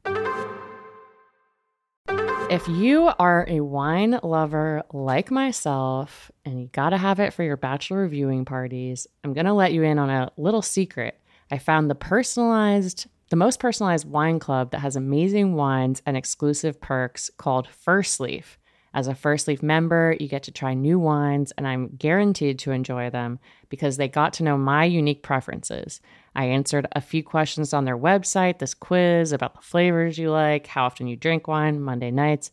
[2.51, 7.43] If you are a wine lover like myself and you got to have it for
[7.43, 11.17] your bachelor viewing parties, I'm going to let you in on a little secret.
[11.49, 16.81] I found the personalized, the most personalized wine club that has amazing wines and exclusive
[16.81, 18.59] perks called First Leaf.
[18.93, 22.71] As a First Leaf member, you get to try new wines, and I'm guaranteed to
[22.71, 26.01] enjoy them because they got to know my unique preferences.
[26.35, 30.67] I answered a few questions on their website, this quiz about the flavors you like,
[30.67, 32.51] how often you drink wine, Monday nights,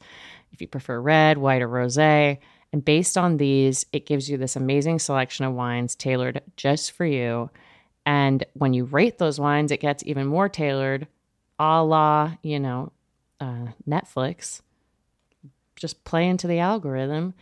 [0.53, 1.97] if you prefer red, white, or rose.
[1.99, 2.39] And
[2.85, 7.51] based on these, it gives you this amazing selection of wines tailored just for you.
[8.05, 11.07] And when you rate those wines, it gets even more tailored,
[11.59, 12.93] a la, you know,
[13.41, 14.63] uh, Netflix
[15.77, 17.35] just play into the algorithm.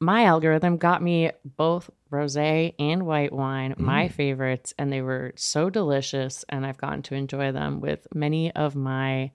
[0.00, 5.70] My algorithm got me both rosé and white wine, my favorites, and they were so
[5.70, 9.30] delicious and I've gotten to enjoy them with many of my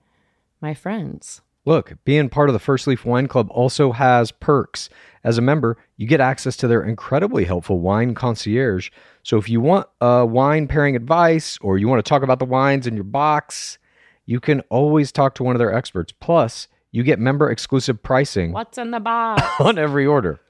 [0.60, 1.40] my friends.
[1.64, 4.88] Look, being part of the First Leaf Wine Club also has perks.
[5.22, 8.90] As a member, you get access to their incredibly helpful wine concierge.
[9.22, 12.44] So if you want uh, wine pairing advice or you want to talk about the
[12.44, 13.78] wines in your box,
[14.26, 16.12] you can always talk to one of their experts.
[16.18, 19.42] Plus, you get member exclusive pricing What's in the box?
[19.60, 20.40] on every order.